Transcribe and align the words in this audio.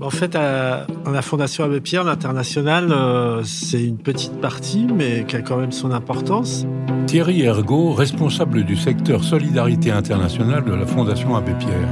En 0.00 0.10
fait, 0.10 0.36
à, 0.36 0.86
la 1.10 1.22
Fondation 1.22 1.64
Abbé 1.64 1.80
Pierre, 1.80 2.04
l'international, 2.04 2.92
euh, 2.92 3.42
c'est 3.44 3.82
une 3.82 3.96
petite 3.96 4.38
partie, 4.40 4.86
mais 4.94 5.24
qui 5.26 5.36
a 5.36 5.40
quand 5.40 5.56
même 5.56 5.72
son 5.72 5.90
importance. 5.90 6.66
Thierry 7.06 7.42
Ergot, 7.42 7.92
responsable 7.94 8.64
du 8.64 8.76
secteur 8.76 9.24
Solidarité 9.24 9.90
internationale 9.90 10.64
de 10.64 10.74
la 10.74 10.84
Fondation 10.84 11.34
Abbé 11.34 11.52
Pierre. 11.58 11.88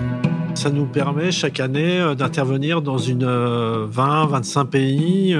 Ça 0.54 0.70
nous 0.70 0.84
permet 0.84 1.32
chaque 1.32 1.60
année 1.60 1.98
euh, 1.98 2.14
d'intervenir 2.14 2.82
dans 2.82 2.98
une 2.98 3.24
20-25 3.24 4.58
euh, 4.58 4.64
pays 4.64 5.36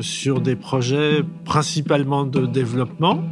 sur 0.00 0.40
des 0.40 0.56
projets 0.56 1.22
principalement 1.44 2.24
de 2.24 2.46
développement, 2.46 3.22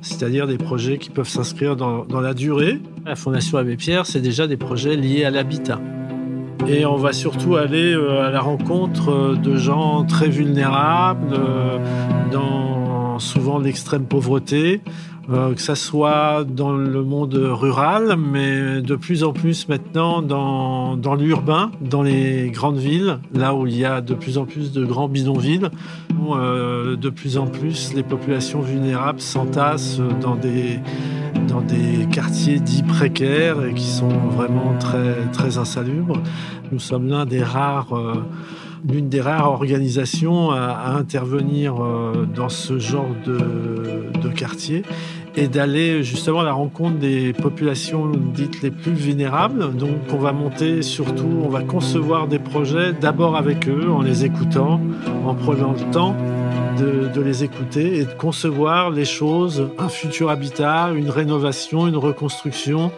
c'est-à-dire 0.00 0.46
des 0.46 0.56
projets 0.56 0.96
qui 0.96 1.10
peuvent 1.10 1.28
s'inscrire 1.28 1.76
dans, 1.76 2.06
dans 2.06 2.22
la 2.22 2.32
durée. 2.32 2.80
La 3.04 3.16
Fondation 3.16 3.58
Abbé 3.58 3.76
Pierre, 3.76 4.06
c'est 4.06 4.22
déjà 4.22 4.46
des 4.46 4.56
projets 4.56 4.96
liés 4.96 5.24
à 5.24 5.30
l'habitat. 5.30 5.78
Et 6.66 6.84
on 6.84 6.96
va 6.96 7.12
surtout 7.12 7.56
aller 7.56 7.94
euh, 7.94 8.26
à 8.26 8.30
la 8.30 8.40
rencontre 8.40 9.10
euh, 9.10 9.36
de 9.36 9.56
gens 9.56 10.04
très 10.04 10.28
vulnérables, 10.28 11.32
euh, 11.32 11.78
dans 12.30 13.18
souvent 13.18 13.58
l'extrême 13.58 14.04
pauvreté, 14.04 14.80
que 15.28 15.62
ça 15.62 15.76
soit 15.76 16.44
dans 16.44 16.72
le 16.72 17.04
monde 17.04 17.34
rural, 17.34 18.16
mais 18.16 18.82
de 18.82 18.96
plus 18.96 19.22
en 19.22 19.32
plus 19.32 19.68
maintenant 19.68 20.22
dans, 20.22 20.96
dans 20.96 21.14
l'urbain, 21.14 21.70
dans 21.80 22.02
les 22.02 22.50
grandes 22.50 22.78
villes, 22.78 23.18
là 23.32 23.54
où 23.54 23.66
il 23.68 23.76
y 23.76 23.84
a 23.84 24.00
de 24.00 24.14
plus 24.14 24.38
en 24.38 24.44
plus 24.44 24.72
de 24.72 24.84
grands 24.84 25.06
bidonvilles, 25.06 25.68
où 26.18 26.34
de 26.34 27.10
plus 27.10 27.38
en 27.38 27.46
plus 27.46 27.94
les 27.94 28.02
populations 28.02 28.60
vulnérables 28.60 29.20
s'entassent 29.20 30.00
dans 30.20 30.34
des, 30.34 30.80
dans 31.50 31.60
des 31.60 32.06
quartiers 32.12 32.60
dits 32.60 32.84
précaires 32.84 33.64
et 33.64 33.74
qui 33.74 33.86
sont 33.86 34.08
vraiment 34.08 34.74
très, 34.78 35.14
très 35.32 35.58
insalubres. 35.58 36.22
Nous 36.70 36.78
sommes 36.78 37.10
euh, 37.12 38.14
l'une 38.88 39.08
des 39.08 39.20
rares 39.20 39.50
organisations 39.50 40.52
à, 40.52 40.94
intervenir 40.96 41.82
euh, 41.82 42.26
dans 42.34 42.48
ce 42.48 42.78
genre 42.78 43.10
de, 43.26 44.10
de 44.22 44.28
quartier 44.28 44.82
et 45.36 45.48
d'aller 45.48 46.02
justement 46.02 46.40
à 46.40 46.44
la 46.44 46.52
rencontre 46.52 46.98
des 46.98 47.32
populations 47.32 48.10
dites 48.34 48.62
les 48.62 48.70
plus 48.70 48.92
vulnérables. 48.92 49.74
Donc 49.74 49.98
on 50.12 50.18
va 50.18 50.32
monter 50.32 50.82
surtout, 50.82 51.42
on 51.44 51.48
va 51.48 51.62
concevoir 51.62 52.28
des 52.28 52.38
projets 52.38 52.92
d'abord 52.92 53.36
avec 53.36 53.68
eux, 53.68 53.90
en 53.90 54.02
les 54.02 54.24
écoutant, 54.24 54.80
en 55.26 55.34
prenant 55.34 55.72
le 55.72 55.90
temps 55.92 56.14
de, 56.80 57.20
les 57.20 57.44
écouter 57.44 57.98
et 57.98 58.04
de 58.04 58.12
concevoir 58.12 58.90
les 58.90 59.04
choses, 59.04 59.68
un 59.78 59.88
futur 59.88 60.30
habitat, 60.30 60.90
une 60.94 61.10
rénovation, 61.10 61.86
une 61.86 61.96
reconstruction, 61.96 62.90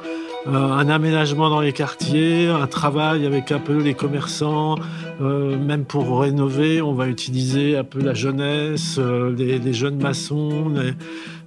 euh, 0.47 0.51
un 0.51 0.89
aménagement 0.89 1.51
dans 1.51 1.61
les 1.61 1.73
quartiers, 1.73 2.49
un 2.49 2.67
travail 2.67 3.27
avec 3.27 3.53
un 3.53 3.59
peu 3.59 3.79
les 3.79 3.95
commerçants, 3.95 4.77
euh, 5.21 5.57
même 5.57 5.85
pour 5.85 6.21
rénover, 6.21 6.83
on 6.83 6.95
va 6.95 7.09
utiliser 7.09 7.77
un 7.77 7.85
peu 7.85 8.01
la 8.01 8.15
jeunesse, 8.15 8.97
euh, 8.99 9.35
les, 9.37 9.73
jeunes 9.73 10.01
maçons, 10.01 10.73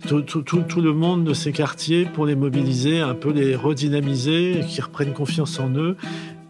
tout, 0.08 0.82
le 0.82 0.94
monde 0.94 1.24
de 1.24 1.34
ces 1.34 1.52
quartiers 1.52 2.06
pour 2.06 2.26
les 2.26 2.36
mobiliser, 2.36 3.00
un 3.00 3.16
peu 3.16 3.32
les 3.32 3.56
redynamiser, 3.56 4.62
qu'ils 4.68 4.84
reprennent 4.84 5.14
confiance 5.14 5.60
en 5.60 5.70
eux 5.72 5.96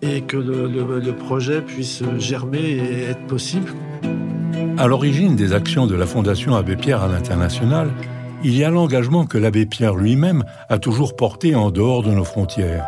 et 0.01 0.21
que 0.21 0.37
le 0.37 1.11
projet 1.13 1.61
puisse 1.61 2.03
germer 2.19 2.59
et 2.59 3.03
être 3.03 3.25
possible. 3.27 3.71
À 4.77 4.87
l'origine 4.87 5.37
des 5.37 5.53
actions 5.53 5.87
de 5.87 5.95
la 5.95 6.05
Fondation 6.05 6.53
Abbé 6.53 6.75
Pierre 6.75 7.01
à 7.01 7.07
l'international, 7.07 7.91
il 8.43 8.57
y 8.57 8.65
a 8.65 8.69
l'engagement 8.69 9.25
que 9.25 9.37
l'abbé 9.37 9.65
Pierre 9.65 9.95
lui-même 9.95 10.43
a 10.67 10.79
toujours 10.79 11.15
porté 11.15 11.55
en 11.55 11.71
dehors 11.71 12.03
de 12.03 12.11
nos 12.11 12.25
frontières. 12.25 12.85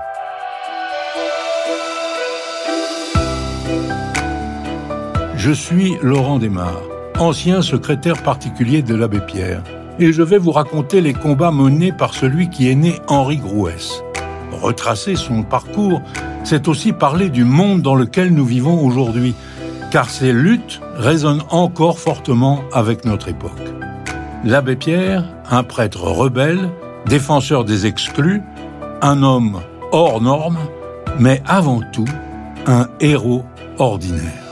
Je 5.37 5.51
suis 5.51 5.95
Laurent 6.01 6.39
Desmar, 6.39 6.81
ancien 7.19 7.61
secrétaire 7.61 8.21
particulier 8.21 8.81
de 8.81 8.93
l'abbé 8.93 9.21
Pierre, 9.21 9.63
et 9.97 10.11
je 10.11 10.23
vais 10.23 10.37
vous 10.37 10.51
raconter 10.51 10.99
les 10.99 11.13
combats 11.13 11.51
menés 11.51 11.93
par 11.93 12.13
celui 12.13 12.49
qui 12.49 12.69
est 12.69 12.75
né 12.75 12.95
Henri 13.07 13.37
Grouès. 13.37 14.03
Retracer 14.51 15.15
son 15.15 15.43
parcours, 15.43 16.01
c'est 16.43 16.67
aussi 16.67 16.91
parler 16.91 17.29
du 17.29 17.45
monde 17.45 17.81
dans 17.81 17.95
lequel 17.95 18.33
nous 18.33 18.45
vivons 18.45 18.85
aujourd'hui, 18.85 19.35
car 19.97 20.11
ces 20.11 20.31
luttes 20.31 20.79
résonnent 20.95 21.41
encore 21.49 21.97
fortement 21.97 22.61
avec 22.71 23.03
notre 23.03 23.29
époque. 23.29 23.73
L'abbé 24.43 24.75
Pierre, 24.75 25.23
un 25.49 25.63
prêtre 25.63 26.03
rebelle, 26.03 26.69
défenseur 27.07 27.65
des 27.65 27.87
exclus, 27.87 28.43
un 29.01 29.23
homme 29.23 29.59
hors 29.91 30.21
norme, 30.21 30.59
mais 31.17 31.41
avant 31.47 31.81
tout 31.91 32.05
un 32.67 32.89
héros 32.99 33.43
ordinaire. 33.79 34.43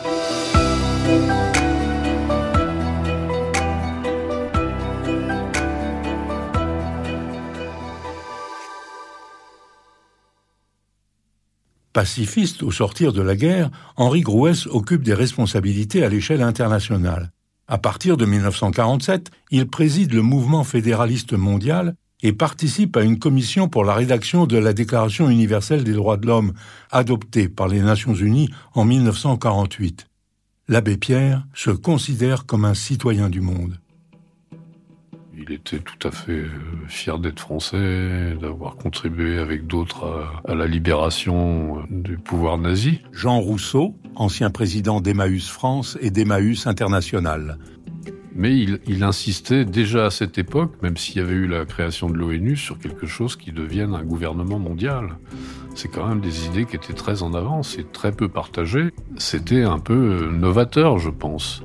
Pacifiste 11.96 12.62
au 12.62 12.72
sortir 12.72 13.14
de 13.14 13.22
la 13.22 13.38
guerre, 13.38 13.72
Henri 13.96 14.20
Grouès 14.20 14.68
occupe 14.68 15.02
des 15.02 15.14
responsabilités 15.14 16.04
à 16.04 16.10
l'échelle 16.10 16.42
internationale. 16.42 17.32
À 17.70 17.78
partir 17.78 18.18
de 18.18 18.26
1947, 18.26 19.32
il 19.50 19.66
préside 19.70 20.14
le 20.14 20.22
mouvement 20.22 20.66
fédéraliste 20.66 21.32
mondial 21.32 21.96
et 22.22 22.34
participe 22.34 22.98
à 22.98 23.04
une 23.04 23.18
commission 23.18 23.70
pour 23.70 23.86
la 23.86 23.94
rédaction 23.94 24.46
de 24.46 24.58
la 24.58 24.74
Déclaration 24.74 25.30
universelle 25.30 25.86
des 25.86 25.94
droits 25.94 26.18
de 26.18 26.28
l'homme, 26.28 26.52
adoptée 26.92 27.48
par 27.48 27.70
les 27.70 27.80
Nations 27.80 28.14
unies 28.14 28.50
en 28.74 28.84
1948. 28.84 30.08
L'abbé 30.68 30.98
Pierre 30.98 31.46
se 31.54 31.72
considère 31.72 32.46
comme 32.46 32.66
un 32.66 32.74
citoyen 32.74 33.30
du 33.30 33.40
monde. 33.40 33.80
Il 35.38 35.52
était 35.52 35.80
tout 35.80 36.08
à 36.08 36.12
fait 36.12 36.32
euh, 36.32 36.50
fier 36.88 37.20
d'être 37.20 37.40
français, 37.40 38.36
d'avoir 38.40 38.78
contribué 38.78 39.38
avec 39.38 39.68
d'autres 39.68 40.30
à, 40.46 40.56
la 40.56 40.66
libération 40.66 41.80
euh, 41.80 41.82
du 41.90 42.18
pouvoir 42.18 42.58
nazi. 42.58 43.02
Jean 43.12 43.40
Rousseau, 43.40 43.96
ancien 44.16 44.50
président 44.50 45.02
d'Emmaüs 45.02 45.50
France 45.50 45.98
et 46.00 46.10
d'Emmaüs 46.10 46.68
International. 46.68 47.58
Mais 48.34 48.58
il, 48.58 48.80
il, 48.88 49.04
insistait 49.04 49.66
déjà 49.66 50.06
à 50.06 50.10
cette 50.10 50.38
époque, 50.38 50.74
même 50.82 50.98
s'il 50.98 51.18
y 51.18 51.20
avait 51.20 51.34
eu 51.34 51.48
la 51.48 51.66
création 51.66 52.10
de 52.10 52.16
l'ONU, 52.16 52.56
sur 52.56 52.80
quelque 52.80 53.06
chose 53.06 53.36
qui 53.36 53.52
devienne 53.52 53.94
un 53.94 54.04
gouvernement 54.04 54.60
mondial. 54.60 55.18
C'est 55.76 55.90
quand 55.90 56.08
même 56.08 56.22
des 56.22 56.46
idées 56.46 56.66
qui 56.66 56.78
étaient 56.78 56.94
très 56.94 57.24
en 57.24 57.34
avance 57.34 57.78
et 57.78 57.84
très 57.84 58.14
peu 58.14 58.30
partagées. 58.30 58.92
C'était 59.18 59.64
un 59.64 59.80
peu 59.80 59.94
euh, 59.94 60.32
novateur, 60.32 61.00
je 61.00 61.10
pense. 61.10 61.64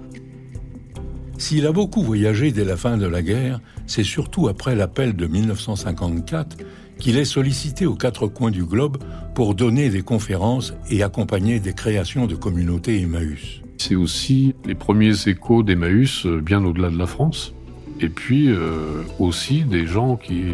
S'il 1.40 1.66
a 1.66 1.72
beaucoup 1.72 2.02
voyagé 2.02 2.52
dès 2.52 2.66
la 2.66 2.76
fin 2.76 2.98
de 2.98 3.06
la 3.06 3.22
guerre, 3.22 3.60
c'est 3.86 4.04
surtout 4.04 4.48
après 4.48 4.76
l'appel 4.76 5.16
de 5.16 5.26
1954 5.26 6.58
qu'il 6.98 7.16
est 7.16 7.24
sollicité 7.24 7.86
aux 7.86 7.94
quatre 7.94 8.26
coins 8.26 8.50
du 8.50 8.62
globe 8.62 8.98
pour 9.34 9.54
donner 9.54 9.88
des 9.88 10.02
conférences 10.02 10.74
et 10.90 11.02
accompagner 11.02 11.58
des 11.58 11.72
créations 11.72 12.26
de 12.26 12.34
communautés 12.34 13.00
Emmaüs. 13.00 13.62
C'est 13.78 13.94
aussi 13.94 14.54
les 14.66 14.74
premiers 14.74 15.14
échos 15.28 15.62
d'Emmaüs 15.62 16.26
euh, 16.26 16.42
bien 16.42 16.62
au-delà 16.62 16.90
de 16.90 16.98
la 16.98 17.06
France. 17.06 17.54
Et 18.00 18.10
puis 18.10 18.50
euh, 18.50 19.02
aussi 19.18 19.62
des 19.62 19.86
gens 19.86 20.16
qui, 20.16 20.44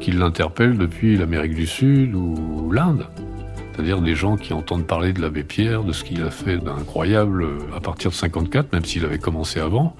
qui 0.00 0.10
l'interpellent 0.10 0.76
depuis 0.76 1.16
l'Amérique 1.16 1.54
du 1.54 1.68
Sud 1.68 2.16
ou 2.16 2.72
l'Inde 2.72 3.06
c'est-à-dire 3.76 4.00
des 4.00 4.14
gens 4.14 4.36
qui 4.36 4.54
entendent 4.54 4.86
parler 4.86 5.12
de 5.12 5.20
l'abbé 5.20 5.42
Pierre, 5.42 5.84
de 5.84 5.92
ce 5.92 6.02
qu'il 6.02 6.22
a 6.22 6.30
fait 6.30 6.56
d'incroyable 6.56 7.42
euh, 7.42 7.58
à 7.76 7.80
partir 7.80 8.10
de 8.10 8.16
54, 8.16 8.72
même 8.72 8.86
s'il 8.86 9.04
avait 9.04 9.18
commencé 9.18 9.60
avant, 9.60 9.94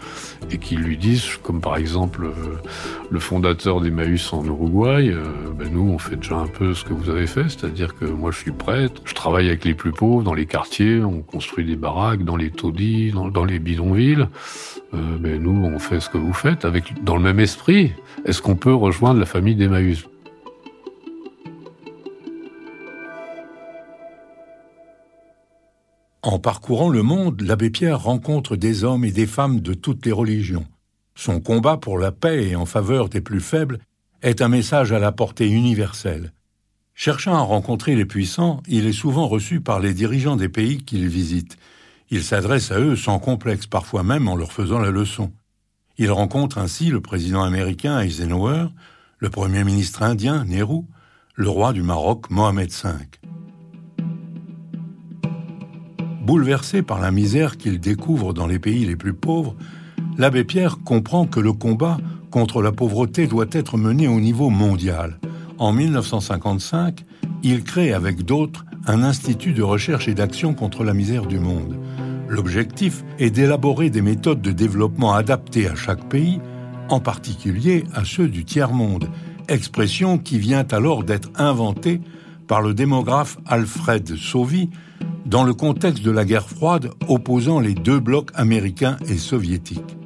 et 0.50 0.56
qui 0.56 0.76
lui 0.76 0.96
disent, 0.96 1.36
comme 1.42 1.60
par 1.60 1.76
exemple 1.76 2.24
euh, 2.24 2.32
le 3.10 3.20
fondateur 3.20 3.82
d'Emmaüs 3.82 4.32
en 4.32 4.42
Uruguay, 4.46 5.10
euh, 5.10 5.24
ben 5.58 5.68
nous 5.70 5.90
on 5.92 5.98
fait 5.98 6.16
déjà 6.16 6.36
un 6.36 6.46
peu 6.46 6.72
ce 6.72 6.84
que 6.84 6.94
vous 6.94 7.10
avez 7.10 7.26
fait, 7.26 7.50
c'est-à-dire 7.50 7.94
que 7.94 8.06
moi 8.06 8.30
je 8.30 8.38
suis 8.38 8.50
prêtre, 8.50 9.02
je 9.04 9.12
travaille 9.12 9.48
avec 9.48 9.66
les 9.66 9.74
plus 9.74 9.92
pauvres 9.92 10.22
dans 10.22 10.34
les 10.34 10.46
quartiers, 10.46 11.04
on 11.04 11.20
construit 11.20 11.66
des 11.66 11.76
baraques 11.76 12.24
dans 12.24 12.36
les 12.36 12.50
taudis, 12.50 13.12
dans, 13.12 13.44
les 13.44 13.58
bidonvilles, 13.58 14.26
ben 14.92 15.42
nous 15.42 15.66
on 15.66 15.78
fait 15.78 16.00
ce 16.00 16.08
que 16.08 16.16
vous 16.16 16.32
faites, 16.32 16.66
dans 17.02 17.16
le 17.16 17.22
même 17.22 17.40
esprit. 17.40 17.92
Est-ce 18.24 18.40
qu'on 18.40 18.56
peut 18.56 18.74
rejoindre 18.74 19.20
la 19.20 19.26
famille 19.26 19.54
d'Emmaüs? 19.54 20.06
En 26.26 26.40
parcourant 26.40 26.88
le 26.88 27.04
monde, 27.04 27.40
l'abbé 27.42 27.70
Pierre 27.70 28.02
rencontre 28.02 28.56
des 28.56 28.82
hommes 28.82 29.04
et 29.04 29.12
des 29.12 29.28
femmes 29.28 29.60
de 29.60 29.74
toutes 29.74 30.04
les 30.04 30.10
religions. 30.10 30.66
Son 31.14 31.38
combat 31.38 31.76
pour 31.76 32.00
la 32.00 32.10
paix 32.10 32.48
et 32.48 32.56
en 32.56 32.66
faveur 32.66 33.08
des 33.08 33.20
plus 33.20 33.38
faibles 33.38 33.78
est 34.22 34.42
un 34.42 34.48
message 34.48 34.90
à 34.90 34.98
la 34.98 35.12
portée 35.12 35.46
universelle. 35.48 36.32
Cherchant 36.96 37.36
à 37.36 37.42
rencontrer 37.42 37.94
les 37.94 38.06
puissants, 38.06 38.60
il 38.66 38.88
est 38.88 38.92
souvent 38.92 39.28
reçu 39.28 39.60
par 39.60 39.78
les 39.78 39.94
dirigeants 39.94 40.34
des 40.34 40.48
pays 40.48 40.78
qu'il 40.78 41.06
visite. 41.06 41.58
Il 42.10 42.24
s'adresse 42.24 42.72
à 42.72 42.80
eux 42.80 42.96
sans 42.96 43.20
complexe, 43.20 43.68
parfois 43.68 44.02
même 44.02 44.26
en 44.26 44.34
leur 44.34 44.50
faisant 44.50 44.80
la 44.80 44.90
leçon. 44.90 45.30
Il 45.96 46.10
rencontre 46.10 46.58
ainsi 46.58 46.86
le 46.86 47.00
président 47.00 47.44
américain 47.44 48.00
Eisenhower, 48.00 48.66
le 49.18 49.30
premier 49.30 49.62
ministre 49.62 50.02
indien 50.02 50.44
Nehru, 50.44 50.82
le 51.36 51.48
roi 51.48 51.72
du 51.72 51.82
Maroc 51.82 52.30
Mohamed 52.30 52.72
V. 52.72 52.90
Bouleversé 56.26 56.82
par 56.82 56.98
la 56.98 57.12
misère 57.12 57.56
qu'il 57.56 57.78
découvre 57.78 58.34
dans 58.34 58.48
les 58.48 58.58
pays 58.58 58.84
les 58.84 58.96
plus 58.96 59.14
pauvres, 59.14 59.54
l'abbé 60.18 60.42
Pierre 60.42 60.78
comprend 60.84 61.24
que 61.24 61.38
le 61.38 61.52
combat 61.52 61.98
contre 62.32 62.62
la 62.62 62.72
pauvreté 62.72 63.28
doit 63.28 63.46
être 63.52 63.76
mené 63.76 64.08
au 64.08 64.18
niveau 64.18 64.50
mondial. 64.50 65.20
En 65.58 65.72
1955, 65.72 67.04
il 67.44 67.62
crée 67.62 67.92
avec 67.92 68.24
d'autres 68.24 68.64
un 68.88 69.04
institut 69.04 69.52
de 69.52 69.62
recherche 69.62 70.08
et 70.08 70.14
d'action 70.14 70.52
contre 70.52 70.82
la 70.82 70.94
misère 70.94 71.26
du 71.26 71.38
monde. 71.38 71.76
L'objectif 72.28 73.04
est 73.20 73.30
d'élaborer 73.30 73.88
des 73.88 74.02
méthodes 74.02 74.42
de 74.42 74.50
développement 74.50 75.14
adaptées 75.14 75.68
à 75.68 75.76
chaque 75.76 76.08
pays, 76.08 76.40
en 76.88 76.98
particulier 76.98 77.84
à 77.94 78.04
ceux 78.04 78.26
du 78.26 78.44
tiers-monde, 78.44 79.08
expression 79.46 80.18
qui 80.18 80.40
vient 80.40 80.66
alors 80.72 81.04
d'être 81.04 81.30
inventée 81.36 82.00
par 82.48 82.62
le 82.62 82.74
démographe 82.74 83.38
Alfred 83.46 84.16
Sauvy 84.16 84.70
dans 85.26 85.44
le 85.44 85.54
contexte 85.54 86.02
de 86.02 86.10
la 86.10 86.24
guerre 86.24 86.48
froide 86.48 86.90
opposant 87.08 87.60
les 87.60 87.74
deux 87.74 88.00
blocs 88.00 88.30
américains 88.34 88.96
et 89.08 89.16
soviétiques. 89.16 89.96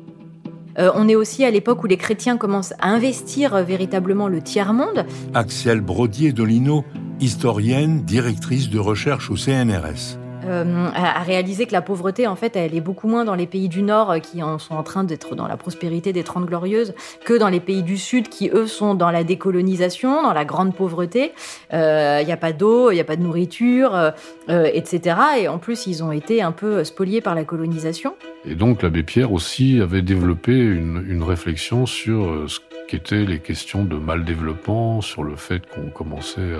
Euh, 0.78 0.90
on 0.94 1.08
est 1.08 1.14
aussi 1.14 1.44
à 1.44 1.50
l'époque 1.50 1.82
où 1.84 1.86
les 1.86 1.96
chrétiens 1.96 2.36
commencent 2.36 2.74
à 2.80 2.88
investir 2.88 3.54
euh, 3.54 3.62
véritablement 3.62 4.28
le 4.28 4.40
tiers-monde. 4.40 5.04
Axel 5.34 5.80
Brodier-Dolino, 5.80 6.84
historienne, 7.20 8.02
directrice 8.02 8.70
de 8.70 8.78
recherche 8.78 9.30
au 9.30 9.36
CNRS. 9.36 10.19
Euh, 10.44 10.88
à, 10.94 11.22
réaliser 11.22 11.66
que 11.66 11.72
la 11.72 11.82
pauvreté, 11.82 12.26
en 12.26 12.36
fait, 12.36 12.56
elle 12.56 12.74
est 12.74 12.80
beaucoup 12.80 13.08
moins 13.08 13.24
dans 13.24 13.34
les 13.34 13.46
pays 13.46 13.68
du 13.68 13.82
Nord 13.82 14.10
euh, 14.10 14.18
qui 14.18 14.42
en 14.42 14.58
sont 14.58 14.74
en 14.74 14.82
train 14.82 15.04
d'être 15.04 15.34
dans 15.34 15.46
la 15.46 15.56
prospérité 15.56 16.12
des 16.12 16.22
Trente 16.22 16.46
Glorieuses 16.46 16.94
que 17.24 17.34
dans 17.34 17.48
les 17.48 17.60
pays 17.60 17.82
du 17.82 17.98
Sud 17.98 18.28
qui, 18.28 18.50
eux, 18.52 18.66
sont 18.66 18.94
dans 18.94 19.10
la 19.10 19.24
décolonisation, 19.24 20.22
dans 20.22 20.32
la 20.32 20.44
grande 20.44 20.74
pauvreté. 20.74 21.32
Il 21.72 21.76
euh, 21.76 22.24
n'y 22.24 22.32
a 22.32 22.36
pas 22.36 22.52
d'eau, 22.52 22.90
il 22.90 22.94
n'y 22.94 23.00
a 23.00 23.04
pas 23.04 23.16
de 23.16 23.22
nourriture, 23.22 24.12
etc. 24.48 25.16
Et 25.40 25.48
en 25.48 25.58
plus, 25.58 25.86
ils 25.86 26.02
ont 26.02 26.12
été 26.12 26.42
un 26.42 26.52
peu 26.52 26.84
spoliés 26.84 27.20
par 27.20 27.34
la 27.34 27.44
colonisation. 27.44 28.14
Et 28.44 28.54
donc, 28.54 28.82
l'abbé 28.82 29.02
Pierre 29.02 29.32
aussi 29.32 29.80
avait 29.80 30.02
développé 30.02 30.52
une, 30.52 31.04
une 31.06 31.22
réflexion 31.22 31.86
sur 31.86 32.44
ce 32.48 32.60
qui 32.90 32.96
étaient 32.96 33.24
les 33.24 33.38
questions 33.38 33.84
de 33.84 33.96
mal 33.96 34.24
développement, 34.24 35.00
sur 35.00 35.22
le 35.22 35.36
fait 35.36 35.64
qu'on 35.64 35.90
commençait 35.90 36.56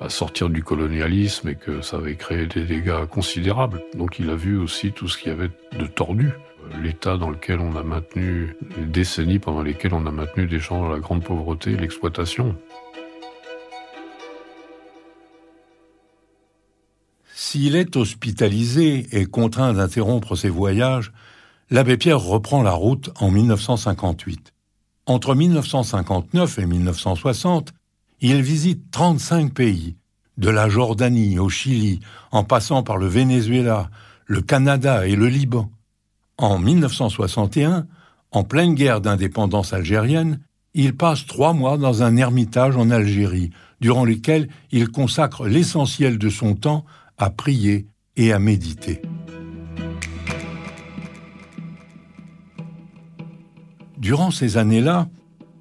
à, 0.00 0.08
sortir 0.08 0.48
du 0.48 0.62
colonialisme 0.62 1.50
et 1.50 1.54
que 1.54 1.82
ça 1.82 1.98
avait 1.98 2.16
créé 2.16 2.46
des 2.46 2.64
dégâts 2.64 3.04
considérables. 3.10 3.82
Donc 3.94 4.18
il 4.18 4.30
a 4.30 4.36
vu 4.36 4.56
aussi 4.56 4.92
tout 4.92 5.06
ce 5.06 5.18
qu'il 5.18 5.28
y 5.28 5.34
avait 5.34 5.50
de 5.78 5.86
tordu. 5.86 6.32
L'état 6.82 7.18
dans 7.18 7.28
lequel 7.28 7.60
on 7.60 7.76
a 7.76 7.82
maintenu, 7.82 8.56
les 8.78 8.86
décennies 8.86 9.38
pendant 9.38 9.62
lesquelles 9.62 9.92
on 9.92 10.06
a 10.06 10.10
maintenu 10.10 10.46
des 10.46 10.58
gens 10.58 10.80
dans 10.80 10.88
la 10.88 10.98
grande 10.98 11.22
pauvreté 11.22 11.76
l'exploitation. 11.76 12.56
S'il 17.34 17.76
est 17.76 17.96
hospitalisé 17.96 19.08
et 19.12 19.26
contraint 19.26 19.74
d'interrompre 19.74 20.36
ses 20.36 20.48
voyages, 20.48 21.12
l'abbé 21.68 21.98
Pierre 21.98 22.20
reprend 22.20 22.62
la 22.62 22.72
route 22.72 23.10
en 23.20 23.30
1958. 23.30 24.53
Entre 25.06 25.34
1959 25.34 26.58
et 26.58 26.66
1960, 26.66 27.72
il 28.20 28.40
visite 28.40 28.90
35 28.90 29.52
pays, 29.52 29.96
de 30.38 30.48
la 30.48 30.68
Jordanie 30.68 31.38
au 31.38 31.48
Chili, 31.48 32.00
en 32.32 32.42
passant 32.42 32.82
par 32.82 32.96
le 32.96 33.06
Venezuela, 33.06 33.90
le 34.26 34.40
Canada 34.40 35.06
et 35.06 35.14
le 35.14 35.28
Liban. 35.28 35.70
En 36.38 36.58
1961, 36.58 37.86
en 38.30 38.44
pleine 38.44 38.74
guerre 38.74 39.00
d'indépendance 39.00 39.72
algérienne, 39.72 40.40
il 40.72 40.96
passe 40.96 41.26
trois 41.26 41.52
mois 41.52 41.76
dans 41.76 42.02
un 42.02 42.16
ermitage 42.16 42.76
en 42.76 42.90
Algérie, 42.90 43.50
durant 43.80 44.04
lesquels 44.04 44.48
il 44.72 44.88
consacre 44.88 45.46
l'essentiel 45.46 46.18
de 46.18 46.30
son 46.30 46.54
temps 46.54 46.84
à 47.18 47.30
prier 47.30 47.86
et 48.16 48.32
à 48.32 48.38
méditer. 48.38 49.02
Durant 53.98 54.30
ces 54.30 54.56
années-là, 54.56 55.08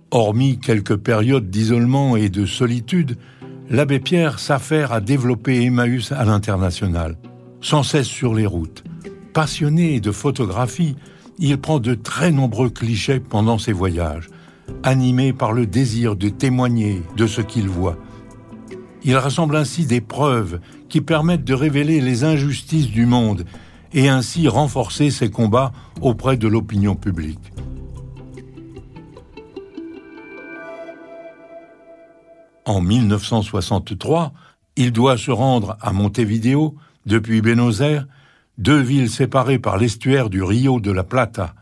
hormis 0.09 0.59
quelques 0.59 0.97
périodes 0.97 1.49
d'isolement 1.49 2.15
et 2.15 2.29
de 2.29 2.45
solitude, 2.45 3.17
l'abbé 3.69 3.99
Pierre 3.99 4.39
s'affaire 4.39 4.91
à 4.91 5.01
développer 5.01 5.61
Emmaüs 5.63 6.11
à 6.11 6.25
l'international, 6.25 7.17
sans 7.61 7.83
cesse 7.83 8.07
sur 8.07 8.33
les 8.33 8.47
routes. 8.47 8.83
Passionné 9.33 9.99
de 9.99 10.11
photographie, 10.11 10.95
il 11.39 11.57
prend 11.59 11.79
de 11.79 11.93
très 11.93 12.31
nombreux 12.31 12.69
clichés 12.69 13.19
pendant 13.19 13.57
ses 13.57 13.73
voyages, 13.73 14.29
animé 14.83 15.31
par 15.31 15.53
le 15.53 15.65
désir 15.67 16.15
de 16.15 16.29
témoigner 16.29 17.03
de 17.15 17.27
ce 17.27 17.41
qu'il 17.41 17.69
voit. 17.69 17.97
Il 19.03 19.15
rassemble 19.15 19.55
ainsi 19.55 19.85
des 19.85 20.01
preuves 20.01 20.59
qui 20.89 21.01
permettent 21.01 21.43
de 21.43 21.53
révéler 21.53 22.01
les 22.01 22.23
injustices 22.23 22.89
du 22.89 23.05
monde 23.05 23.45
et 23.93 24.09
ainsi 24.09 24.47
renforcer 24.47 25.11
ses 25.11 25.29
combats 25.29 25.71
auprès 26.01 26.37
de 26.37 26.47
l'opinion 26.47 26.95
publique. 26.95 27.52
En 32.65 32.81
1963, 32.81 34.31
il 34.77 34.91
doit 34.91 35.17
se 35.17 35.31
rendre 35.31 35.77
à 35.81 35.91
Montevideo 35.91 36.75
depuis 37.05 37.41
Buenos 37.41 37.81
Aires, 37.81 38.07
deux 38.57 38.79
villes 38.79 39.09
séparées 39.09 39.59
par 39.59 39.77
l'estuaire 39.77 40.29
du 40.29 40.41
Rio 40.41 40.79
de 40.79 40.91
la 40.91 41.03
Plata. 41.03 41.55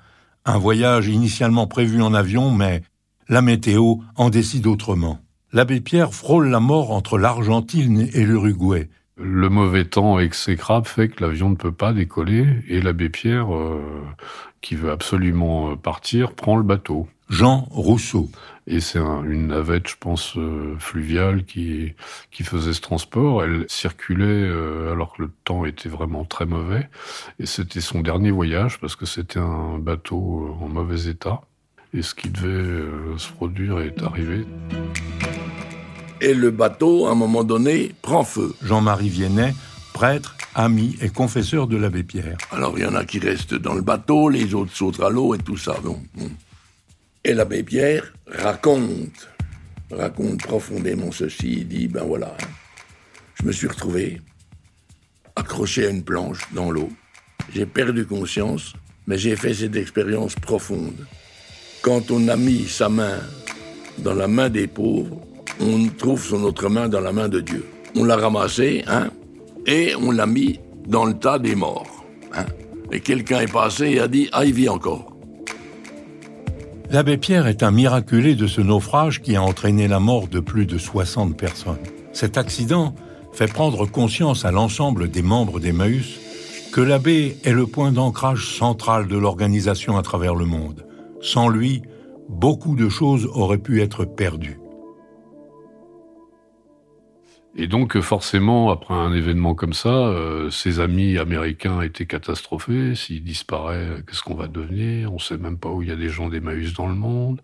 Un 0.45 0.57
voyage 0.57 1.07
initialement 1.07 1.65
prévu 1.65 2.01
en 2.01 2.13
avion, 2.13 2.51
mais 2.51 2.83
la 3.30 3.42
météo 3.42 3.95
en 4.15 4.30
décide 4.30 4.68
autrement. 4.68 5.19
L'abbé 5.53 5.81
Pierre 5.81 6.13
frôle 6.13 6.50
la 6.50 6.59
mort 6.59 6.92
entre 6.92 7.18
l'Argentine 7.18 8.07
et 8.13 8.24
l'Uruguay. 8.24 8.89
Le 9.18 9.50
mauvais 9.50 9.86
temps 9.86 10.19
exécrable 10.19 10.88
fait 10.88 11.09
que 11.09 11.24
l'avion 11.24 11.50
ne 11.50 11.56
peut 11.56 11.71
pas 11.71 11.94
décoller 11.94 12.47
et 12.68 12.81
l'abbé 12.81 13.09
Pierre, 13.09 13.54
euh, 13.54 13.81
qui 14.62 14.75
veut 14.75 14.92
absolument 14.92 15.75
partir, 15.77 16.33
prend 16.33 16.57
le 16.57 16.63
bateau. 16.63 17.07
Jean 17.31 17.66
Rousseau. 17.72 18.30
Et 18.68 18.80
c'est 18.80 19.00
une 19.00 19.48
navette, 19.48 19.88
je 19.88 19.95
pense, 20.00 20.38
euh, 20.38 20.75
fluviale 20.78 21.45
qui, 21.45 21.94
qui 22.30 22.44
faisait 22.44 22.74
ce 22.74 22.81
transport. 22.81 23.44
Elle 23.44 23.66
circulait 23.69 24.25
euh, 24.25 24.92
alors 24.92 25.13
que 25.13 25.24
le 25.24 25.31
temps 25.45 25.66
était 25.66 25.89
vraiment 25.89 26.25
très 26.25 26.45
mauvais. 26.45 26.89
Et 27.39 27.45
c'était 27.45 27.81
son 27.81 28.01
dernier 28.01 28.31
voyage 28.31 28.80
parce 28.80 28.95
que 28.95 29.06
c'était 29.06 29.39
un 29.39 29.80
bateau 29.80 30.56
euh, 30.60 30.63
en 30.63 30.68
mauvais 30.68 31.10
état. 31.10 31.42
Et 31.94 32.01
ce 32.04 32.13
qui 32.13 32.30
devait 32.30 33.18
se 33.18 33.31
produire 33.31 33.80
est 33.80 34.01
arrivé. 34.04 34.45
Et 36.22 36.33
le 36.33 36.51
bateau, 36.51 37.07
à 37.07 37.12
un 37.12 37.16
moment 37.16 37.44
donné, 37.44 37.94
prend 38.01 38.24
feu. 38.24 38.54
Jean-Marie 38.62 39.10
Viennet, 39.10 39.54
prêtre, 39.94 40.36
ami 40.56 40.98
et 41.01 41.10
confesseur 41.10 41.68
de 41.68 41.78
l'abbé 41.78 42.04
Pierre. 42.04 42.38
Alors 42.52 42.78
il 42.78 42.83
y 42.83 42.85
en 42.85 42.95
a 42.95 43.04
qui 43.04 43.19
restent 43.19 43.56
dans 43.56 43.73
le 43.73 43.81
bateau, 43.81 44.30
les 44.30 44.54
autres 44.54 44.73
sautent 44.73 45.02
à 45.02 45.09
l'eau 45.09 45.33
et 45.33 45.40
tout 45.40 45.57
ça. 45.57 45.76
Bon, 45.83 46.00
et 47.23 47.33
l'abbé 47.33 47.63
Pierre 47.63 48.13
raconte, 48.28 49.30
raconte 49.92 50.42
profondément 50.42 51.11
ceci. 51.11 51.59
Il 51.59 51.68
dit, 51.68 51.87
ben 51.87 52.04
voilà, 52.04 52.35
je 53.40 53.45
me 53.45 53.51
suis 53.51 53.68
retrouvé 53.68 54.21
accroché 55.35 55.87
à 55.87 55.90
une 55.90 56.04
planche 56.04 56.42
dans 56.54 56.71
l'eau. 56.71 56.90
J'ai 57.54 57.66
perdu 57.66 58.06
conscience, 58.06 58.73
mais 59.07 59.18
j'ai 59.18 59.35
fait 59.35 59.54
cette 59.54 59.75
expérience 59.75 60.35
profonde. 60.35 61.06
Quand 61.81 62.11
on 62.11 62.28
a 62.28 62.37
mis 62.37 62.68
sa 62.68 62.90
main 62.90 63.19
dans 63.99 64.13
la 64.13 64.28
main 64.28 64.49
des 64.49 64.68
pauvres, 64.68 65.21
on 65.59 65.87
trouve 65.90 66.23
son 66.23 66.44
autre 66.44 66.69
main 66.69 66.90
dans 66.90 67.01
la 67.01 67.11
main 67.11 67.30
de 67.30 67.42
Dieu. 67.42 67.66
On 67.95 68.04
l'a 68.04 68.16
ramassé, 68.16 68.83
hein, 68.87 69.09
et 69.66 69.95
on 69.95 70.11
l'a 70.11 70.25
mis 70.25 70.59
dans 70.87 71.06
le 71.06 71.13
tas 71.13 71.40
des 71.40 71.56
morts. 71.56 72.06
Hein. 72.33 72.45
Et 72.92 72.99
quelqu'un 72.99 73.42
est 73.42 73.51
passé 73.51 73.92
et 73.92 73.99
a 73.99 74.07
dit, 74.07 74.30
ah, 74.31 74.45
il 74.45 74.54
vit 74.54 74.69
encore. 74.69 75.10
L'abbé 76.92 77.16
Pierre 77.16 77.48
est 77.48 77.64
un 77.64 77.71
miraculé 77.71 78.36
de 78.36 78.48
ce 78.48 78.60
naufrage 78.60 79.21
qui 79.21 79.38
a 79.38 79.42
entraîné 79.42 79.88
la 79.88 80.02
mort 80.02 80.28
de 80.28 80.42
plus 80.42 80.66
de 80.66 80.78
60 80.78 81.38
personnes. 81.38 81.80
Cet 82.12 82.38
accident 82.38 82.94
fait 83.31 83.50
prendre 83.50 83.86
conscience 83.86 84.44
à 84.44 84.52
l'ensemble 84.52 85.10
des 85.10 85.21
membres 85.21 85.62
d'Emmaüs 85.62 86.19
que 86.74 86.81
l'abbé 86.81 87.38
est 87.45 87.54
le 87.54 87.66
point 87.66 87.94
d'ancrage 87.94 88.57
central 88.57 89.07
de 89.07 89.16
l'organisation 89.16 89.98
à 89.98 90.02
travers 90.02 90.36
le 90.36 90.44
monde. 90.44 90.86
Sans 91.21 91.48
lui, 91.48 91.81
beaucoup 92.28 92.76
de 92.76 92.90
choses 92.90 93.26
auraient 93.33 93.57
pu 93.57 93.81
être 93.81 94.04
perdues. 94.04 94.60
Et 97.56 97.68
donc 97.68 98.00
forcément, 98.00 98.72
après 98.72 98.94
un 98.94 99.14
événement 99.14 99.56
comme 99.56 99.74
ça, 99.74 99.90
euh, 99.90 100.50
ses 100.50 100.80
amis 100.80 101.18
américains 101.18 101.81
étaient 101.81 102.06
catastrophés. 102.06 102.96
S'il 102.96 103.24
disparaît, 103.24 103.88
qu'est-ce 104.08 104.24
qu'on 104.24 104.36
va 104.36 104.48
devenir? 104.48 105.14
On 105.14 105.20
sait 105.20 105.38
même 105.38 105.58
pas 105.58 105.70
où 105.70 105.81
il 105.81 105.90
y 105.90 105.92
a 105.92 105.98
des 105.98 106.08
gens 106.08 106.30
d'Emmaüs 106.30 106.74
dans 106.74 106.88
le 106.88 106.96
monde. 106.96 107.42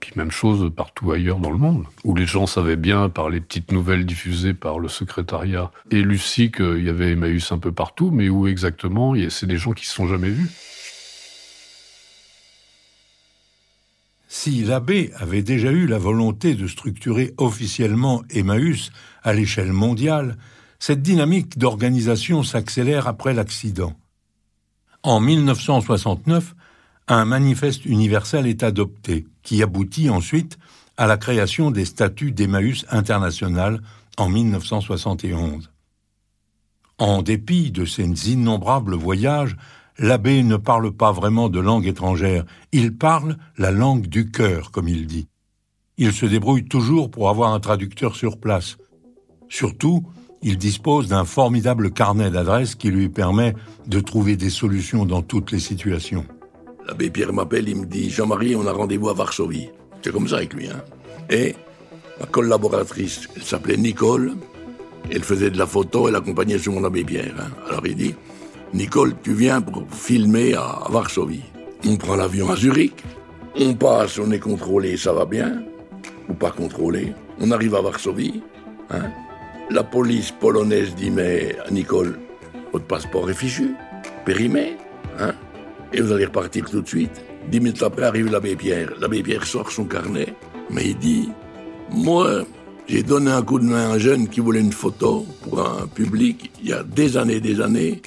Puis 0.00 0.12
même 0.16 0.32
chose 0.32 0.72
partout 0.74 1.12
ailleurs 1.12 1.38
dans 1.38 1.52
le 1.52 1.58
monde, 1.58 1.84
où 2.02 2.16
les 2.16 2.26
gens 2.26 2.46
savaient 2.46 2.76
bien 2.76 3.08
par 3.08 3.30
les 3.30 3.40
petites 3.40 3.70
nouvelles 3.70 4.06
diffusées 4.06 4.54
par 4.54 4.80
le 4.80 4.88
secrétariat 4.88 5.70
et 5.90 6.02
Lucie 6.02 6.50
qu'il 6.50 6.82
y 6.84 6.88
avait 6.88 7.12
Emmaüs 7.12 7.52
un 7.52 7.58
peu 7.58 7.70
partout, 7.70 8.10
mais 8.10 8.28
où 8.28 8.48
exactement 8.48 9.14
C'est 9.28 9.46
des 9.46 9.56
gens 9.56 9.72
qui 9.72 9.86
se 9.86 9.94
sont 9.94 10.08
jamais 10.08 10.30
vus. 10.30 10.50
Si 14.36 14.64
l'abbé 14.64 15.12
avait 15.14 15.44
déjà 15.44 15.70
eu 15.70 15.86
la 15.86 15.96
volonté 15.96 16.56
de 16.56 16.66
structurer 16.66 17.32
officiellement 17.38 18.24
Emmaüs 18.30 18.90
à 19.22 19.32
l'échelle 19.32 19.72
mondiale, 19.72 20.36
cette 20.80 21.02
dynamique 21.02 21.56
d'organisation 21.56 22.42
s'accélère 22.42 23.06
après 23.06 23.32
l'accident. 23.32 23.94
En 25.04 25.20
1969, 25.20 26.56
un 27.06 27.24
manifeste 27.24 27.84
universel 27.86 28.48
est 28.48 28.64
adopté, 28.64 29.24
qui 29.44 29.62
aboutit 29.62 30.10
ensuite 30.10 30.58
à 30.96 31.06
la 31.06 31.16
création 31.16 31.70
des 31.70 31.84
statuts 31.84 32.32
d'Emmaüs 32.32 32.86
international 32.90 33.82
en 34.18 34.28
1971. 34.28 35.70
En 36.98 37.22
dépit 37.22 37.70
de 37.70 37.84
ces 37.84 38.32
innombrables 38.32 38.96
voyages, 38.96 39.56
l'abbé 39.98 40.42
ne 40.42 40.56
parle 40.56 40.92
pas 40.92 41.12
vraiment 41.12 41.48
de 41.48 41.60
langue 41.60 41.86
étrangère, 41.86 42.44
il 42.72 42.96
parle 42.96 43.36
la 43.58 43.70
langue 43.70 44.06
du 44.06 44.30
cœur, 44.30 44.70
comme 44.70 44.88
il 44.88 45.06
dit. 45.06 45.28
Il 45.96 46.12
se 46.12 46.26
débrouille 46.26 46.64
toujours 46.64 47.10
pour 47.10 47.28
avoir 47.28 47.52
un 47.52 47.60
traducteur 47.60 48.16
sur 48.16 48.38
place. 48.38 48.76
Surtout, 49.48 50.04
il 50.42 50.58
dispose 50.58 51.08
d'un 51.08 51.24
formidable 51.24 51.90
carnet 51.90 52.30
d'adresses 52.30 52.74
qui 52.74 52.90
lui 52.90 53.08
permet 53.08 53.54
de 53.86 54.00
trouver 54.00 54.36
des 54.36 54.50
solutions 54.50 55.06
dans 55.06 55.22
toutes 55.22 55.52
les 55.52 55.60
situations. 55.60 56.26
L'abbé 56.86 57.10
Pierre 57.10 57.32
m'appelle, 57.32 57.68
il 57.68 57.76
me 57.76 57.86
dit 57.86 58.10
Jean-Marie, 58.10 58.54
on 58.56 58.66
a 58.66 58.72
rendez-vous 58.72 59.08
à 59.08 59.14
Varsovie. 59.14 59.70
C'est 60.02 60.12
comme 60.12 60.28
ça 60.28 60.36
avec 60.36 60.52
lui. 60.52 60.68
Hein. 60.68 60.82
Et 61.30 61.54
ma 62.20 62.26
collaboratrice, 62.26 63.28
elle 63.36 63.42
s'appelait 63.42 63.78
Nicole, 63.78 64.34
elle 65.10 65.22
faisait 65.22 65.50
de 65.50 65.58
la 65.58 65.66
photo, 65.66 66.08
elle 66.08 66.16
accompagnait 66.16 66.58
sur 66.58 66.72
mon 66.72 66.84
abbé 66.84 67.04
Pierre. 67.04 67.34
Hein. 67.38 67.50
Alors 67.68 67.86
il 67.86 67.96
dit 67.96 68.14
Nicole, 68.74 69.14
tu 69.22 69.32
viens 69.32 69.60
pour 69.60 69.84
filmer 69.88 70.54
à 70.54 70.80
Varsovie. 70.90 71.44
On 71.86 71.96
prend 71.96 72.16
l'avion 72.16 72.50
à 72.50 72.56
Zurich, 72.56 73.04
on 73.56 73.74
passe, 73.74 74.18
on 74.18 74.30
est 74.32 74.40
contrôlé, 74.40 74.96
ça 74.96 75.12
va 75.12 75.24
bien, 75.24 75.62
ou 76.28 76.34
pas 76.34 76.50
contrôlé. 76.50 77.14
On 77.40 77.52
arrive 77.52 77.76
à 77.76 77.80
Varsovie. 77.80 78.42
Hein. 78.90 79.10
La 79.70 79.84
police 79.84 80.32
polonaise 80.32 80.94
dit 80.96 81.12
Mais 81.12 81.56
Nicole, 81.70 82.18
votre 82.72 82.86
passeport 82.86 83.30
est 83.30 83.34
fichu, 83.34 83.74
périmé. 84.24 84.76
Hein 85.20 85.34
et 85.92 86.00
vous 86.00 86.12
allez 86.12 86.24
repartir 86.24 86.68
tout 86.68 86.80
de 86.80 86.88
suite. 86.88 87.22
Dix 87.48 87.60
minutes 87.60 87.82
après 87.82 88.04
arrive 88.04 88.30
l'abbé 88.30 88.56
Pierre. 88.56 88.92
L'abbé 89.00 89.22
Pierre 89.22 89.46
sort 89.46 89.70
son 89.70 89.84
carnet, 89.84 90.34
mais 90.70 90.88
il 90.88 90.98
dit 90.98 91.28
Moi, 91.90 92.42
j'ai 92.88 93.04
donné 93.04 93.30
un 93.30 93.42
coup 93.42 93.60
de 93.60 93.64
main 93.64 93.90
à 93.90 93.94
un 93.94 93.98
jeune 93.98 94.28
qui 94.28 94.40
voulait 94.40 94.60
une 94.60 94.72
photo 94.72 95.24
pour 95.42 95.60
un 95.60 95.86
public 95.86 96.50
il 96.60 96.70
y 96.70 96.72
a 96.72 96.82
des 96.82 97.16
années, 97.16 97.40
des 97.40 97.60
années. 97.60 98.02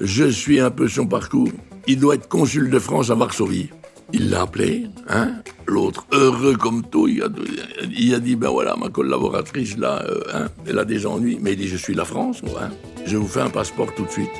Je 0.00 0.24
suis 0.24 0.60
un 0.60 0.70
peu 0.70 0.88
son 0.88 1.06
parcours. 1.06 1.50
Il 1.86 1.98
doit 2.00 2.16
être 2.16 2.28
consul 2.28 2.70
de 2.70 2.78
France 2.78 3.10
à 3.10 3.14
Varsovie. 3.14 3.70
Il 4.12 4.30
l'a 4.30 4.42
appelé, 4.42 4.86
hein 5.08 5.42
L'autre, 5.66 6.06
heureux 6.12 6.56
comme 6.56 6.84
tout, 6.84 7.08
il 7.08 7.22
a, 7.22 8.20
dit, 8.20 8.36
ben 8.36 8.50
voilà, 8.50 8.76
ma 8.76 8.88
collaboratrice, 8.88 9.76
là, 9.78 10.02
euh, 10.06 10.20
hein, 10.32 10.48
elle 10.66 10.78
a 10.78 10.84
des 10.84 11.06
ennuis. 11.06 11.38
Mais 11.40 11.52
il 11.52 11.58
dit, 11.58 11.68
je 11.68 11.76
suis 11.76 11.94
la 11.94 12.04
France, 12.04 12.42
moi, 12.42 12.60
hein 12.62 12.70
Je 13.04 13.16
vous 13.16 13.26
fais 13.26 13.40
un 13.40 13.50
passeport 13.50 13.92
tout 13.94 14.04
de 14.04 14.10
suite. 14.10 14.30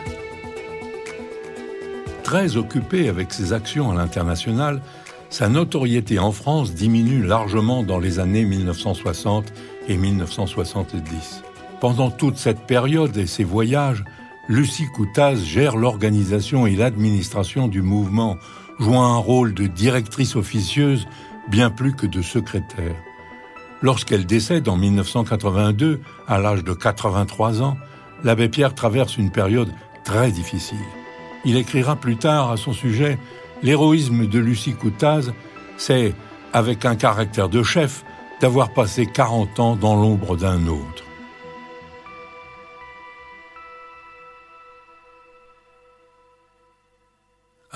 Très 2.23 2.57
occupé 2.57 3.09
avec 3.09 3.33
ses 3.33 3.53
actions 3.53 3.91
à 3.91 3.95
l'international, 3.95 4.83
sa 5.31 5.49
notoriété 5.49 6.19
en 6.19 6.33
France 6.33 6.75
diminue 6.75 7.23
largement 7.23 7.83
dans 7.83 7.99
les 7.99 8.21
années 8.21 8.45
1960 8.45 9.53
et 9.89 9.97
1970. 9.97 11.43
Pendant 11.81 12.11
toute 12.11 12.37
cette 12.37 12.61
période 12.61 13.17
et 13.17 13.27
ses 13.27 13.45
voyages, 13.45 14.05
Lucie 14.49 14.87
Coutaz 14.87 15.43
gère 15.45 15.77
l'organisation 15.77 16.67
et 16.67 16.77
l'administration 16.77 17.67
du 17.67 17.83
mouvement, 17.83 18.39
jouant 18.79 19.05
un 19.05 19.17
rôle 19.17 19.55
de 19.55 19.67
directrice 19.67 20.37
officieuse 20.37 21.09
bien 21.49 21.71
plus 21.71 21.95
que 21.95 22.07
de 22.07 22.23
secrétaire. 22.23 22.95
Lorsqu'elle 23.83 24.25
décède 24.25 24.69
en 24.69 24.77
1982, 24.77 26.01
à 26.29 26.39
l'âge 26.39 26.63
de 26.63 26.73
83 26.73 27.63
ans, 27.63 27.77
l'abbé 28.23 28.49
Pierre 28.49 28.75
traverse 28.75 29.19
une 29.19 29.31
période 29.31 29.73
très 30.05 30.31
difficile. 30.31 30.79
Il 31.45 31.57
écrira 31.57 31.97
plus 31.97 32.17
tard 32.17 32.51
à 32.51 32.57
son 32.57 32.73
sujet 32.73 33.19
L'héroïsme 33.63 34.27
de 34.27 34.39
Lucie 34.39 34.75
Coutaz, 34.75 35.33
c'est, 35.77 36.15
avec 36.53 36.85
un 36.85 36.95
caractère 36.95 37.49
de 37.49 37.63
chef, 37.63 38.05
d'avoir 38.41 38.73
passé 38.73 39.07
40 39.07 39.61
ans 39.61 39.77
dans 39.77 39.97
l'ombre 39.97 40.37
d'un 40.37 40.67
autre. 40.67 41.06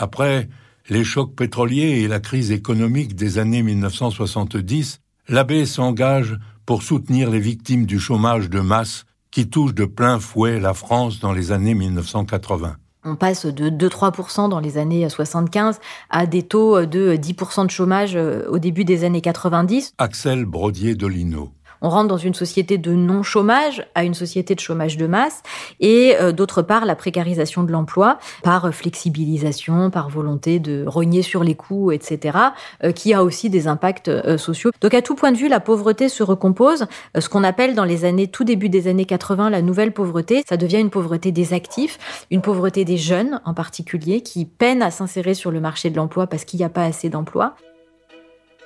Après 0.00 0.49
les 0.88 1.04
chocs 1.04 1.35
pétroliers 1.37 2.00
et 2.00 2.09
la 2.09 2.21
crise 2.21 2.52
économique 2.52 3.14
des 3.14 3.37
années 3.37 3.62
1970, 3.62 5.02
l'abbé 5.28 5.66
s'engage 5.66 6.38
pour 6.64 6.83
soutenir 6.83 7.28
les 7.30 7.38
victimes 7.38 7.85
du 7.85 8.00
chômage 8.00 8.49
de 8.49 8.61
masse 8.61 9.04
qui 9.30 9.50
touche 9.50 9.75
de 9.75 9.85
plein 9.85 10.19
fouet 10.19 10.59
la 10.59 10.73
France 10.73 11.21
dans 11.21 11.33
les 11.33 11.52
années 11.52 11.75
1980. 11.75 12.76
On 13.04 13.14
passe 13.14 13.45
de 13.45 13.69
2-3% 13.69 14.49
dans 14.49 14.59
les 14.59 14.78
années 14.78 15.07
75 15.07 15.80
à 16.09 16.25
des 16.25 16.45
taux 16.45 16.87
de 16.87 17.14
10% 17.16 17.66
de 17.66 17.71
chômage 17.71 18.16
euh, 18.16 18.49
au 18.49 18.59
début 18.59 18.87
des 18.87 19.04
années 19.04 19.21
90. 19.21 19.92
Axel 19.99 20.47
Brodier-Dolino. 20.47 21.52
On 21.83 21.89
rentre 21.89 22.09
dans 22.09 22.17
une 22.17 22.35
société 22.35 22.79
de 22.79 22.93
non-chômage 22.93 23.87
à 23.95 24.05
une 24.05 24.15
société 24.15 24.55
de 24.55 24.61
chômage 24.61 24.97
de 24.97 25.07
masse 25.07 25.43
et 25.81 26.15
euh, 26.21 26.33
d'autre 26.33 26.63
part 26.63 26.85
la 26.85 26.95
précarisation 26.95 27.63
de 27.63 27.73
l'emploi 27.73 28.19
par 28.43 28.73
flexibilisation, 28.75 29.91
par 29.91 30.09
volonté 30.09 30.59
de 30.59 30.85
rogner 30.87 31.23
sur 31.23 31.43
les 31.43 31.55
coûts, 31.55 31.93
etc., 31.93 32.39
euh, 32.85 32.93
qui 32.93 33.15
a 33.15 33.25
aussi 33.25 33.51
des 33.51 33.67
impacts 33.67 34.09
euh, 34.09 34.37
sociaux. 34.37 34.71
Donc 34.81 34.95
à 34.95 35.03
tout 35.03 35.15
point 35.15 35.33
de 35.33 35.37
vue, 35.37 35.49
la 35.49 35.61
pauvreté 35.61 36.09
se 36.09 36.23
recompose. 36.23 36.87
ce 37.19 37.29
qu'on 37.29 37.45
appelle 37.45 37.75
dans 37.75 37.85
les 37.85 38.05
années, 38.05 38.29
tout 38.29 38.45
début 38.45 38.69
des 38.69 38.89
années 38.89 39.05
80, 39.05 39.51
la 39.51 39.63
nouvelle 39.63 39.93
pauvreté, 39.93 40.45
ça 40.49 40.57
devient 40.57 40.81
une 40.81 40.91
pauvreté 40.91 41.33
des 41.33 41.55
actifs, 41.55 41.99
une 42.31 42.43
pauvreté 42.43 42.85
des 42.85 42.97
jeunes 42.97 43.41
en 43.45 43.55
particulier, 43.55 44.23
qui 44.23 44.45
peinent 44.45 44.83
à 44.83 44.91
s'insérer 44.91 45.35
sur 45.35 45.51
le 45.51 45.61
marché 45.61 45.91
de 45.91 45.97
l'emploi 45.97 46.27
parce 46.27 46.45
qu'il 46.45 46.59
n'y 46.59 46.65
a 46.65 46.71
pas 46.71 46.85
assez 46.85 47.09
d'emplois. 47.09 47.55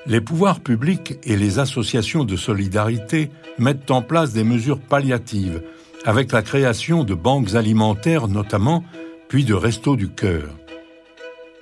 Les 0.06 0.20
pouvoirs 0.20 0.60
publics 0.60 1.18
et 1.24 1.34
les 1.34 1.58
associations 1.58 2.24
de 2.24 2.36
solidarité 2.36 3.30
mettent 3.58 3.90
en 3.90 4.02
place 4.02 4.34
des 4.34 4.44
mesures 4.44 4.78
palliatives, 4.78 5.62
avec 6.04 6.30
la 6.30 6.42
création 6.42 7.04
de 7.04 7.14
banques 7.14 7.54
alimentaires 7.54 8.28
notamment, 8.28 8.84
puis 9.28 9.44
de 9.44 9.54
restos 9.54 9.96
du 9.96 10.10
cœur. 10.10 10.44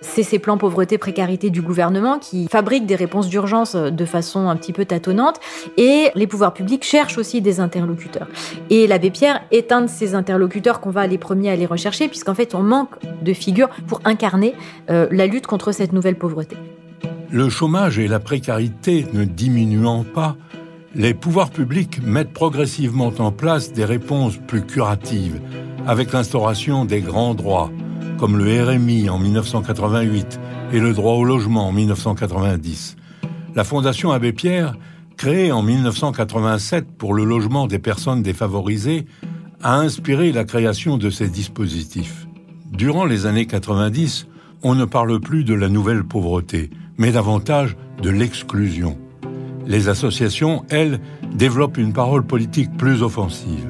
C'est 0.00 0.24
ces 0.24 0.40
plans 0.40 0.58
pauvreté, 0.58 0.98
précarité 0.98 1.50
du 1.50 1.62
gouvernement 1.62 2.18
qui 2.18 2.48
fabriquent 2.48 2.86
des 2.86 2.96
réponses 2.96 3.28
d'urgence 3.28 3.76
de 3.76 4.04
façon 4.04 4.48
un 4.48 4.56
petit 4.56 4.72
peu 4.72 4.84
tâtonnante 4.84 5.38
et 5.76 6.10
les 6.16 6.26
pouvoirs 6.26 6.52
publics 6.52 6.84
cherchent 6.84 7.18
aussi 7.18 7.40
des 7.40 7.60
interlocuteurs. 7.60 8.26
Et 8.70 8.88
l'abbé 8.88 9.12
Pierre 9.12 9.42
est 9.52 9.70
un 9.70 9.82
de 9.82 9.86
ces 9.86 10.16
interlocuteurs 10.16 10.80
qu'on 10.80 10.90
va 10.90 11.06
les 11.06 11.18
premiers 11.18 11.50
à 11.50 11.52
aller 11.52 11.66
rechercher 11.66 12.08
puisqu'en 12.08 12.34
fait 12.34 12.56
on 12.56 12.64
manque 12.64 12.96
de 13.22 13.32
figures 13.32 13.70
pour 13.86 14.00
incarner 14.04 14.56
euh, 14.90 15.06
la 15.12 15.28
lutte 15.28 15.46
contre 15.46 15.70
cette 15.70 15.92
nouvelle 15.92 16.16
pauvreté. 16.16 16.56
Le 17.32 17.48
chômage 17.48 17.98
et 17.98 18.08
la 18.08 18.20
précarité 18.20 19.06
ne 19.14 19.24
diminuant 19.24 20.04
pas, 20.04 20.36
les 20.94 21.14
pouvoirs 21.14 21.48
publics 21.48 22.02
mettent 22.02 22.34
progressivement 22.34 23.10
en 23.18 23.32
place 23.32 23.72
des 23.72 23.86
réponses 23.86 24.36
plus 24.36 24.66
curatives, 24.66 25.40
avec 25.86 26.12
l'instauration 26.12 26.84
des 26.84 27.00
grands 27.00 27.32
droits, 27.34 27.70
comme 28.18 28.36
le 28.36 28.62
RMI 28.62 29.08
en 29.08 29.18
1988 29.18 30.38
et 30.74 30.78
le 30.78 30.92
droit 30.92 31.14
au 31.14 31.24
logement 31.24 31.68
en 31.68 31.72
1990. 31.72 32.96
La 33.54 33.64
Fondation 33.64 34.12
Abbé 34.12 34.34
Pierre, 34.34 34.76
créée 35.16 35.52
en 35.52 35.62
1987 35.62 36.98
pour 36.98 37.14
le 37.14 37.24
logement 37.24 37.66
des 37.66 37.78
personnes 37.78 38.22
défavorisées, 38.22 39.06
a 39.62 39.78
inspiré 39.78 40.32
la 40.32 40.44
création 40.44 40.98
de 40.98 41.08
ces 41.08 41.28
dispositifs. 41.28 42.26
Durant 42.70 43.06
les 43.06 43.24
années 43.24 43.46
90, 43.46 44.26
on 44.62 44.74
ne 44.74 44.84
parle 44.84 45.18
plus 45.18 45.44
de 45.44 45.54
la 45.54 45.70
nouvelle 45.70 46.04
pauvreté, 46.04 46.68
mais 46.98 47.12
davantage 47.12 47.76
de 48.00 48.10
l'exclusion. 48.10 48.98
Les 49.66 49.88
associations, 49.88 50.64
elles, 50.70 51.00
développent 51.34 51.78
une 51.78 51.92
parole 51.92 52.26
politique 52.26 52.76
plus 52.76 53.02
offensive. 53.02 53.68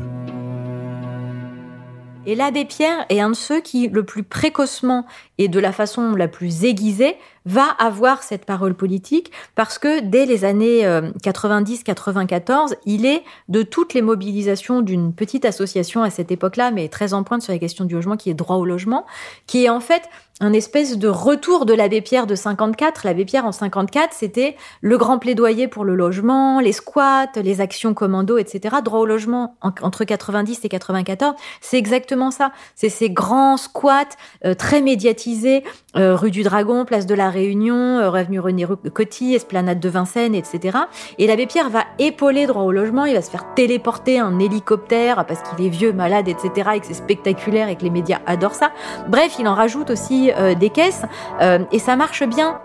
Et 2.25 2.37
l'abbé 2.37 2.64
Pierre 2.64 3.05
est 3.09 3.21
un 3.21 3.31
de 3.31 3.35
ceux 3.35 3.61
qui, 3.61 3.88
le 3.88 4.05
plus 4.05 4.23
précocement 4.23 5.07
et 5.38 5.49
de 5.49 5.59
la 5.59 5.73
façon 5.73 6.14
la 6.14 6.29
plus 6.29 6.64
aiguisée, 6.64 7.17
va 7.47 7.64
avoir 7.81 8.23
cette 8.23 8.45
parole 8.45 8.75
politique 8.75 9.33
parce 9.57 9.79
que 9.79 10.00
dès 10.00 10.25
les 10.25 10.45
années 10.45 10.85
90-94, 10.85 12.73
euh, 12.73 12.75
il 12.87 13.07
est 13.07 13.25
de 13.49 13.64
toutes 13.64 13.95
les 13.95 14.02
mobilisations 14.02 14.83
d'une 14.83 15.12
petite 15.12 15.45
association 15.45 16.05
à 16.05 16.11
cette 16.11 16.31
époque-là, 16.31 16.71
mais 16.71 16.88
très 16.88 17.12
en 17.12 17.25
pointe 17.25 17.43
sur 17.43 17.52
les 17.52 17.59
questions 17.59 17.85
du 17.85 17.95
logement, 17.95 18.17
qui 18.17 18.31
est 18.31 18.35
droit 18.35 18.57
au 18.57 18.64
logement, 18.64 19.05
qui 19.49 19.64
est 19.64 19.69
en 19.69 19.81
fait 19.81 20.02
un 20.41 20.53
espèce 20.53 20.99
de 20.99 21.09
retour 21.09 21.67
de 21.67 21.75
l'abbé 21.75 22.01
Pierre 22.01 22.27
de 22.27 22.35
54. 22.35 23.05
L'abbé 23.05 23.25
Pierre 23.25 23.45
en 23.45 23.53
54, 23.53 24.12
c'était 24.12 24.57
le 24.81 24.99
grand 24.99 25.19
plaidoyer 25.19 25.69
pour 25.69 25.85
le 25.85 25.95
logement, 25.95 26.59
les 26.59 26.73
squats, 26.73 27.31
les 27.37 27.61
actions 27.61 27.95
commando, 27.95 28.39
etc. 28.39 28.77
Droit 28.83 29.01
au 29.01 29.07
logement 29.07 29.57
entre 29.61 30.05
90 30.05 30.61
et 30.65 30.69
94, 30.69 31.35
c'est 31.61 31.79
exactement 31.79 32.31
ça. 32.31 32.53
C'est 32.75 32.89
ces 32.89 33.11
grands 33.11 33.57
squats 33.57 34.17
euh, 34.45 34.55
très 34.55 34.81
médiatisés, 34.81 35.62
euh, 35.97 36.17
rue 36.17 36.31
du 36.31 36.43
Dragon, 36.43 36.85
place 36.85 37.07
de 37.07 37.15
la 37.15 37.31
Réunion, 37.31 37.99
euh, 37.99 38.11
Rêve 38.11 38.29
René 38.41 38.67
Coty, 38.93 39.35
Esplanade 39.35 39.79
de 39.79 39.89
Vincennes, 39.89 40.35
etc. 40.35 40.79
Et 41.19 41.27
l'abbé 41.27 41.47
Pierre 41.47 41.71
va 41.71 41.85
épauler 41.99 42.47
droit 42.47 42.62
au 42.62 42.73
logement, 42.73 43.05
il 43.05 43.15
va 43.15 43.23
se 43.23 43.31
faire 43.31 43.55
téléporter 43.55 44.19
un 44.19 44.39
hélicoptère 44.39 45.25
parce 45.27 45.41
qu'il 45.43 45.65
est 45.65 45.71
vieux, 45.71 45.93
malade, 45.93 46.27
etc. 46.27 46.71
et 46.75 46.81
que 46.81 46.87
c'est 46.87 46.95
spectaculaire 46.95 47.69
et 47.69 47.77
que 47.77 47.83
les 47.83 47.91
médias 47.91 48.21
adorent 48.27 48.55
ça. 48.55 48.73
Bref, 49.09 49.37
il 49.39 49.47
en 49.47 49.55
rajoute 49.55 49.91
aussi 49.91 50.32
euh, 50.37 50.55
des 50.55 50.71
caisses 50.71 51.03
euh, 51.41 51.65
et 51.73 51.79
ça 51.79 51.97
marche 51.97 52.25
bien. 52.25 52.61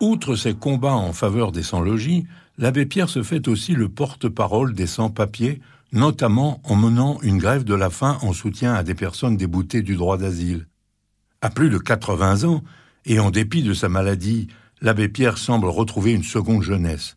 Outre 0.00 0.34
ses 0.34 0.54
combats 0.54 0.94
en 0.94 1.12
faveur 1.12 1.52
des 1.52 1.62
sans-logis, 1.62 2.26
l'abbé 2.56 2.86
Pierre 2.86 3.10
se 3.10 3.22
fait 3.22 3.48
aussi 3.48 3.74
le 3.74 3.88
porte-parole 3.88 4.72
des 4.74 4.86
sans-papiers, 4.86 5.60
notamment 5.92 6.62
en 6.64 6.74
menant 6.74 7.18
une 7.22 7.38
grève 7.38 7.64
de 7.64 7.74
la 7.74 7.90
faim 7.90 8.18
en 8.22 8.32
soutien 8.32 8.74
à 8.74 8.82
des 8.82 8.94
personnes 8.94 9.36
déboutées 9.36 9.82
du 9.82 9.96
droit 9.96 10.16
d'asile. 10.16 10.66
À 11.42 11.50
plus 11.50 11.68
de 11.68 11.78
80 11.78 12.44
ans, 12.44 12.62
et 13.04 13.18
en 13.18 13.30
dépit 13.30 13.62
de 13.62 13.74
sa 13.74 13.88
maladie, 13.88 14.48
l'abbé 14.80 15.08
Pierre 15.08 15.38
semble 15.38 15.68
retrouver 15.68 16.12
une 16.12 16.22
seconde 16.22 16.62
jeunesse. 16.62 17.16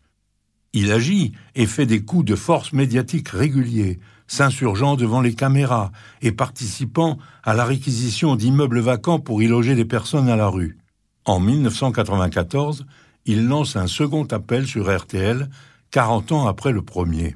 Il 0.73 0.91
agit 0.91 1.33
et 1.55 1.67
fait 1.67 1.85
des 1.85 2.03
coups 2.03 2.25
de 2.25 2.35
force 2.35 2.73
médiatique 2.73 3.29
réguliers, 3.29 3.99
s'insurgeant 4.27 4.95
devant 4.95 5.21
les 5.21 5.35
caméras 5.35 5.91
et 6.21 6.31
participant 6.31 7.17
à 7.43 7.53
la 7.53 7.65
réquisition 7.65 8.35
d'immeubles 8.35 8.79
vacants 8.79 9.19
pour 9.19 9.41
y 9.41 9.47
loger 9.47 9.75
des 9.75 9.85
personnes 9.85 10.29
à 10.29 10.35
la 10.35 10.47
rue. 10.47 10.77
En 11.25 11.39
1994, 11.39 12.85
il 13.25 13.47
lance 13.47 13.75
un 13.75 13.87
second 13.87 14.25
appel 14.25 14.67
sur 14.67 14.95
RTL, 14.95 15.49
40 15.91 16.31
ans 16.31 16.47
après 16.47 16.71
le 16.71 16.81
premier. 16.81 17.35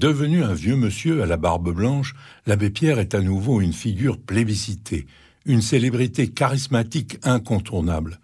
Devenu 0.00 0.42
un 0.42 0.54
vieux 0.54 0.76
monsieur 0.76 1.22
à 1.22 1.26
la 1.26 1.36
barbe 1.36 1.72
blanche, 1.72 2.14
l'abbé 2.46 2.70
Pierre 2.70 2.98
est 2.98 3.14
à 3.14 3.20
nouveau 3.20 3.60
une 3.60 3.72
figure 3.72 4.18
plébiscitée, 4.18 5.06
une 5.46 5.62
célébrité 5.62 6.28
charismatique 6.28 7.18
incontournable. 7.22 8.20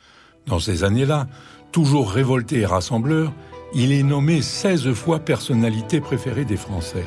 Dans 0.46 0.58
ces 0.58 0.84
années-là, 0.84 1.28
toujours 1.70 2.10
révolté 2.10 2.60
et 2.60 2.66
rassembleur, 2.66 3.32
il 3.72 3.92
est 3.92 4.02
nommé 4.02 4.42
16 4.42 4.92
fois 4.92 5.20
personnalité 5.20 6.00
préférée 6.00 6.44
des 6.44 6.56
Français. 6.56 7.04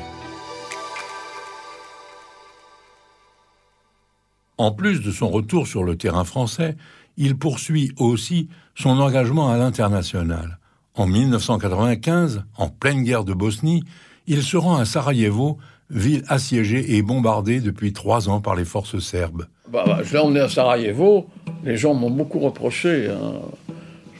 En 4.56 4.70
plus 4.70 5.00
de 5.00 5.10
son 5.10 5.28
retour 5.28 5.66
sur 5.66 5.82
le 5.82 5.96
terrain 5.96 6.24
français, 6.24 6.76
il 7.16 7.36
poursuit 7.36 7.92
aussi 7.98 8.48
son 8.76 9.00
engagement 9.00 9.50
à 9.50 9.58
l'international. 9.58 10.58
En 10.94 11.06
1995, 11.06 12.44
en 12.56 12.68
pleine 12.68 13.02
guerre 13.02 13.24
de 13.24 13.34
Bosnie, 13.34 13.82
il 14.26 14.42
se 14.42 14.56
rend 14.56 14.76
à 14.76 14.84
Sarajevo, 14.84 15.58
ville 15.90 16.24
assiégée 16.28 16.96
et 16.96 17.02
bombardée 17.02 17.60
depuis 17.60 17.92
trois 17.92 18.28
ans 18.28 18.40
par 18.40 18.54
les 18.54 18.64
forces 18.64 18.98
serbes. 19.00 19.46
Bah, 19.72 19.84
bah, 19.86 20.00
je 20.04 20.12
l'ai 20.12 20.18
emmené 20.20 20.40
à 20.40 20.48
Sarajevo, 20.48 21.26
les 21.64 21.76
gens 21.76 21.94
m'ont 21.94 22.10
beaucoup 22.10 22.38
reproché. 22.38 23.08
Hein. 23.08 23.40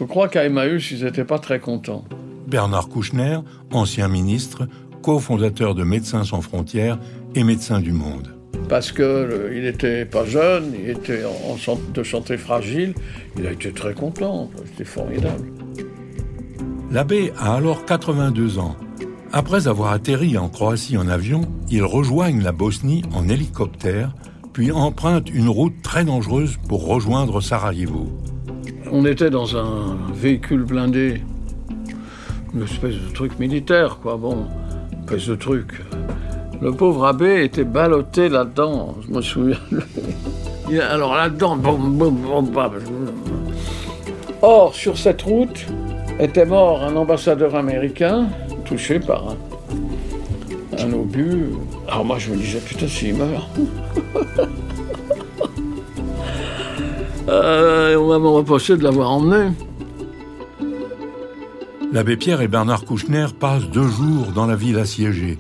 Je 0.01 0.05
crois 0.05 0.29
qu'à 0.29 0.45
Emmaüs, 0.45 0.91
ils 0.91 1.05
n'étaient 1.05 1.25
pas 1.25 1.39
très 1.39 1.61
contents. 1.61 2.05
Bernard 2.49 2.89
Kouchner, 2.89 3.39
ancien 3.71 4.09
ministre, 4.09 4.67
cofondateur 5.01 5.77
de 5.77 5.85
Médecins 5.85 6.25
sans 6.25 6.41
frontières 6.41 6.99
et 7.37 7.45
Médecins 7.45 7.81
du 7.81 7.93
Monde 7.93 8.34
parce 8.69 8.93
qu'il 8.93 9.63
n'était 9.63 10.05
pas 10.05 10.25
jeune, 10.25 10.73
il 10.79 10.91
était 10.91 11.23
en, 11.25 11.57
de 11.93 12.03
santé 12.03 12.37
fragile. 12.37 12.95
Il 13.39 13.47
a 13.47 13.53
été 13.53 13.73
très 13.73 13.95
content, 13.95 14.51
c'était 14.67 14.85
formidable. 14.85 15.53
L'abbé 16.91 17.33
a 17.39 17.55
alors 17.55 17.85
82 17.85 18.59
ans. 18.59 18.77
Après 19.33 19.67
avoir 19.67 19.93
atterri 19.93 20.39
en 20.39 20.49
Croatie 20.49 20.97
en 20.97 21.09
avion, 21.09 21.43
il 21.69 21.83
rejoigne 21.83 22.41
la 22.41 22.53
Bosnie 22.53 23.03
en 23.13 23.29
hélicoptère, 23.29 24.15
puis 24.53 24.71
emprunte 24.71 25.29
une 25.29 25.49
route 25.49 25.75
très 25.83 26.05
dangereuse 26.05 26.57
pour 26.69 26.87
rejoindre 26.87 27.41
Sarajevo. 27.41 28.07
On 28.93 29.05
était 29.05 29.31
dans 29.31 29.57
un 29.57 29.97
véhicule 30.15 30.63
blindé, 30.63 31.21
une 32.55 32.63
espèce 32.63 32.95
de 32.95 33.13
truc 33.13 33.39
militaire, 33.41 33.99
quoi. 34.01 34.17
Bon, 34.17 34.47
une 34.93 35.01
espèce 35.01 35.27
de 35.27 35.35
truc. 35.35 35.83
Le 36.65 36.73
pauvre 36.73 37.05
abbé 37.05 37.45
était 37.45 37.63
ballotté 37.63 38.31
là-dedans, 38.31 38.95
je 39.07 39.15
me 39.15 39.21
souviens. 39.21 39.59
Alors 40.91 41.15
là-dedans, 41.15 41.57
boum, 41.57 41.99
boum, 41.99 42.17
boum, 42.17 42.51
Or, 44.41 44.75
sur 44.75 44.97
cette 44.97 45.21
route 45.21 45.67
était 46.19 46.47
mort 46.47 46.83
un 46.83 46.97
ambassadeur 46.97 47.55
américain 47.55 48.29
touché 48.65 48.99
par 48.99 49.37
un, 50.79 50.91
obus. 50.95 51.51
Alors 51.87 52.07
moi, 52.07 52.17
je 52.19 52.31
me 52.31 52.37
disais, 52.37 52.61
putain, 52.61 52.89
s'il 52.89 53.17
meurt. 53.17 53.47
euh, 57.29 57.95
on 57.97 58.19
m'a 58.19 58.29
reproché 58.31 58.79
de 58.79 58.85
l'avoir 58.85 59.11
emmené. 59.11 59.51
L'abbé 61.93 62.17
Pierre 62.17 62.41
et 62.41 62.49
Bernard 62.49 62.87
Kouchner 62.87 63.27
passent 63.39 63.69
deux 63.69 63.87
jours 63.87 64.29
dans 64.35 64.47
la 64.47 64.57
ville 64.57 64.79
assiégée 64.79 65.39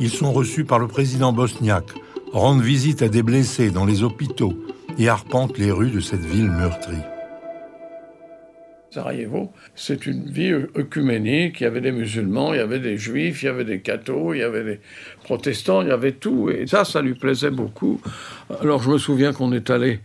ils 0.00 0.10
sont 0.10 0.32
reçus 0.32 0.64
par 0.64 0.78
le 0.78 0.88
président 0.88 1.32
bosniaque, 1.32 1.92
rendent 2.32 2.62
visite 2.62 3.02
à 3.02 3.08
des 3.08 3.22
blessés 3.22 3.70
dans 3.70 3.84
les 3.84 4.02
hôpitaux 4.02 4.54
et 4.98 5.08
arpentent 5.08 5.58
les 5.58 5.70
rues 5.70 5.90
de 5.90 6.00
cette 6.00 6.24
ville 6.24 6.50
meurtrie. 6.50 7.02
Sarajevo, 8.90 9.52
c'est 9.74 10.06
une 10.06 10.30
ville 10.30 10.68
œcuménique. 10.76 11.60
Il 11.60 11.64
y 11.64 11.66
avait 11.66 11.80
des 11.80 11.90
musulmans, 11.90 12.54
il 12.54 12.58
y 12.58 12.60
avait 12.60 12.78
des 12.78 12.96
juifs, 12.96 13.42
il 13.42 13.46
y 13.46 13.48
avait 13.48 13.64
des 13.64 13.80
cathos, 13.80 14.34
il 14.34 14.38
y 14.38 14.42
avait 14.42 14.62
des 14.62 14.80
protestants, 15.24 15.82
il 15.82 15.88
y 15.88 15.90
avait 15.90 16.12
tout. 16.12 16.48
Et 16.48 16.68
ça, 16.68 16.84
ça 16.84 17.02
lui 17.02 17.14
plaisait 17.14 17.50
beaucoup. 17.50 18.00
Alors 18.60 18.80
je 18.82 18.90
me 18.90 18.98
souviens 18.98 19.32
qu'on 19.32 19.52
est 19.52 19.68
allé 19.68 19.98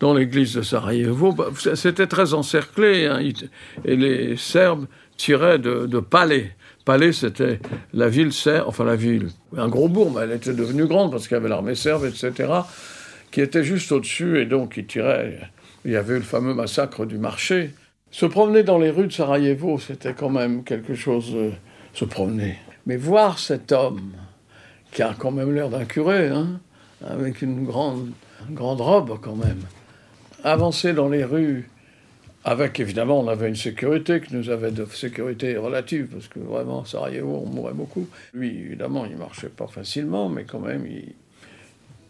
dans 0.00 0.12
l'église 0.12 0.54
de 0.54 0.62
Sarajevo. 0.62 1.32
Bah, 1.32 1.50
c'était 1.76 2.08
très 2.08 2.34
encerclé. 2.34 3.06
Hein. 3.06 3.20
Et 3.84 3.94
les 3.94 4.36
Serbes 4.36 4.86
tiraient 5.16 5.60
de, 5.60 5.86
de 5.86 6.00
palais. 6.00 6.56
Palais, 6.84 7.12
c'était 7.12 7.60
la 7.92 8.08
ville 8.08 8.32
serbe, 8.32 8.66
enfin 8.66 8.84
la 8.84 8.96
ville, 8.96 9.28
un 9.56 9.68
gros 9.68 9.88
bourg, 9.88 10.12
mais 10.14 10.22
elle 10.22 10.32
était 10.32 10.52
devenue 10.52 10.86
grande 10.86 11.12
parce 11.12 11.28
qu'il 11.28 11.36
y 11.36 11.40
avait 11.40 11.48
l'armée 11.48 11.76
serbe, 11.76 12.04
etc., 12.06 12.52
qui 13.30 13.40
était 13.40 13.62
juste 13.62 13.92
au-dessus 13.92 14.40
et 14.40 14.46
donc 14.46 14.76
il 14.76 14.86
tirait. 14.86 15.38
Il 15.84 15.92
y 15.92 15.96
avait 15.96 16.14
eu 16.14 16.18
le 16.18 16.22
fameux 16.22 16.54
massacre 16.54 17.06
du 17.06 17.18
marché. 17.18 17.70
Se 18.10 18.26
promener 18.26 18.62
dans 18.62 18.78
les 18.78 18.90
rues 18.90 19.06
de 19.06 19.12
Sarajevo, 19.12 19.78
c'était 19.78 20.12
quand 20.12 20.28
même 20.28 20.64
quelque 20.64 20.94
chose. 20.94 21.34
se 21.94 22.04
promener. 22.04 22.58
Mais 22.86 22.96
voir 22.96 23.38
cet 23.38 23.72
homme, 23.72 24.12
qui 24.92 25.02
a 25.02 25.14
quand 25.16 25.30
même 25.30 25.54
l'air 25.54 25.68
d'un 25.68 25.84
curé, 25.84 26.28
hein, 26.28 26.60
avec 27.06 27.42
une 27.42 27.64
grande, 27.64 28.10
une 28.48 28.54
grande 28.54 28.80
robe 28.80 29.18
quand 29.22 29.36
même, 29.36 29.60
avancer 30.44 30.92
dans 30.92 31.08
les 31.08 31.24
rues 31.24 31.68
avec 32.44 32.80
évidemment, 32.80 33.20
on 33.20 33.28
avait 33.28 33.48
une 33.48 33.56
sécurité 33.56 34.20
qui 34.20 34.34
nous 34.34 34.50
avait 34.50 34.72
de 34.72 34.84
sécurité 34.86 35.56
relative, 35.56 36.08
parce 36.12 36.26
que 36.26 36.40
vraiment, 36.40 36.84
Sarajevo, 36.84 37.44
on 37.46 37.48
mourait 37.48 37.72
beaucoup. 37.72 38.08
Lui, 38.34 38.48
évidemment, 38.48 39.06
il 39.06 39.16
marchait 39.16 39.48
pas 39.48 39.68
facilement, 39.68 40.28
mais 40.28 40.44
quand 40.44 40.58
même, 40.58 40.84
il, 40.86 41.14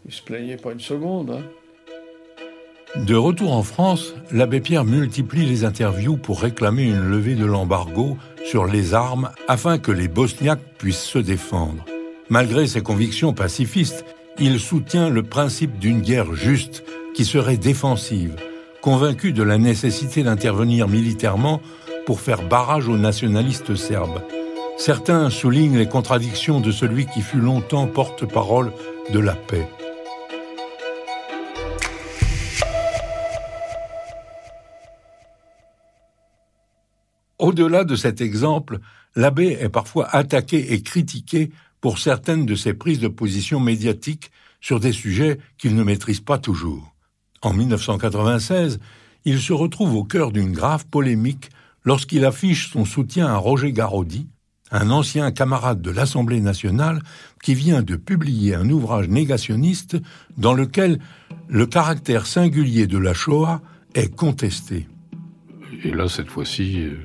il 0.05 0.11
se 0.11 0.23
plaignait 0.23 0.57
pas 0.57 0.71
une 0.71 0.79
seconde. 0.79 1.31
Hein. 1.31 3.01
De 3.03 3.15
retour 3.15 3.53
en 3.53 3.63
France, 3.63 4.13
l'abbé 4.31 4.59
Pierre 4.59 4.85
multiplie 4.85 5.45
les 5.45 5.65
interviews 5.65 6.17
pour 6.17 6.41
réclamer 6.41 6.83
une 6.83 7.09
levée 7.09 7.35
de 7.35 7.45
l'embargo 7.45 8.17
sur 8.45 8.65
les 8.65 8.93
armes 8.93 9.31
afin 9.47 9.79
que 9.79 9.91
les 9.91 10.07
Bosniaques 10.07 10.77
puissent 10.77 11.03
se 11.03 11.19
défendre. 11.19 11.85
Malgré 12.29 12.67
ses 12.67 12.81
convictions 12.81 13.33
pacifistes, 13.33 14.05
il 14.39 14.59
soutient 14.59 15.09
le 15.09 15.23
principe 15.23 15.79
d'une 15.79 16.01
guerre 16.01 16.33
juste 16.33 16.83
qui 17.15 17.25
serait 17.25 17.57
défensive 17.57 18.35
convaincu 18.83 19.31
de 19.31 19.43
la 19.43 19.57
nécessité 19.57 20.23
d'intervenir 20.23 20.89
militairement 20.89 21.61
pour 22.05 22.19
faire 22.19 22.45
barrage 22.49 22.89
aux 22.89 22.97
nationalistes 22.97 23.75
serbes. 23.75 24.21
Certains 24.77 25.29
soulignent 25.29 25.77
les 25.77 25.87
contradictions 25.87 26.59
de 26.59 26.69
celui 26.69 27.05
qui 27.05 27.21
fut 27.21 27.39
longtemps 27.39 27.87
porte-parole 27.87 28.73
de 29.09 29.19
la 29.19 29.35
paix. 29.35 29.69
Au-delà 37.39 37.85
de 37.85 37.95
cet 37.95 38.19
exemple, 38.19 38.79
l'abbé 39.15 39.57
est 39.61 39.69
parfois 39.69 40.09
attaqué 40.13 40.73
et 40.73 40.81
critiqué 40.81 41.51
pour 41.79 41.99
certaines 41.99 42.45
de 42.45 42.55
ses 42.55 42.73
prises 42.73 42.99
de 42.99 43.07
position 43.07 43.61
médiatiques 43.61 44.29
sur 44.59 44.81
des 44.81 44.91
sujets 44.91 45.39
qu'il 45.57 45.73
ne 45.75 45.83
maîtrise 45.83 46.19
pas 46.19 46.37
toujours. 46.37 46.92
En 47.43 47.51
1996, 47.51 48.79
il 49.25 49.39
se 49.39 49.51
retrouve 49.51 49.95
au 49.95 50.05
cœur 50.05 50.31
d'une 50.31 50.53
grave 50.53 50.85
polémique 50.87 51.49
lorsqu'il 51.83 52.23
affiche 52.23 52.71
son 52.71 52.85
soutien 52.85 53.27
à 53.27 53.35
Roger 53.35 53.73
Garaudy, 53.73 54.29
un 54.71 54.89
ancien 54.89 55.29
camarade 55.31 55.81
de 55.81 55.91
l'Assemblée 55.91 56.39
nationale 56.39 57.01
qui 57.43 57.53
vient 57.53 57.83
de 57.83 57.97
publier 57.97 58.55
un 58.55 58.69
ouvrage 58.69 59.09
négationniste 59.09 59.97
dans 60.37 60.53
lequel 60.53 60.99
le 61.49 61.65
caractère 61.65 62.27
singulier 62.27 62.87
de 62.87 62.97
la 62.97 63.13
Shoah 63.13 63.61
est 63.93 64.15
contesté. 64.15 64.87
Et 65.83 65.91
là, 65.91 66.07
cette 66.07 66.29
fois-ci, 66.29 66.79
euh, 66.79 66.97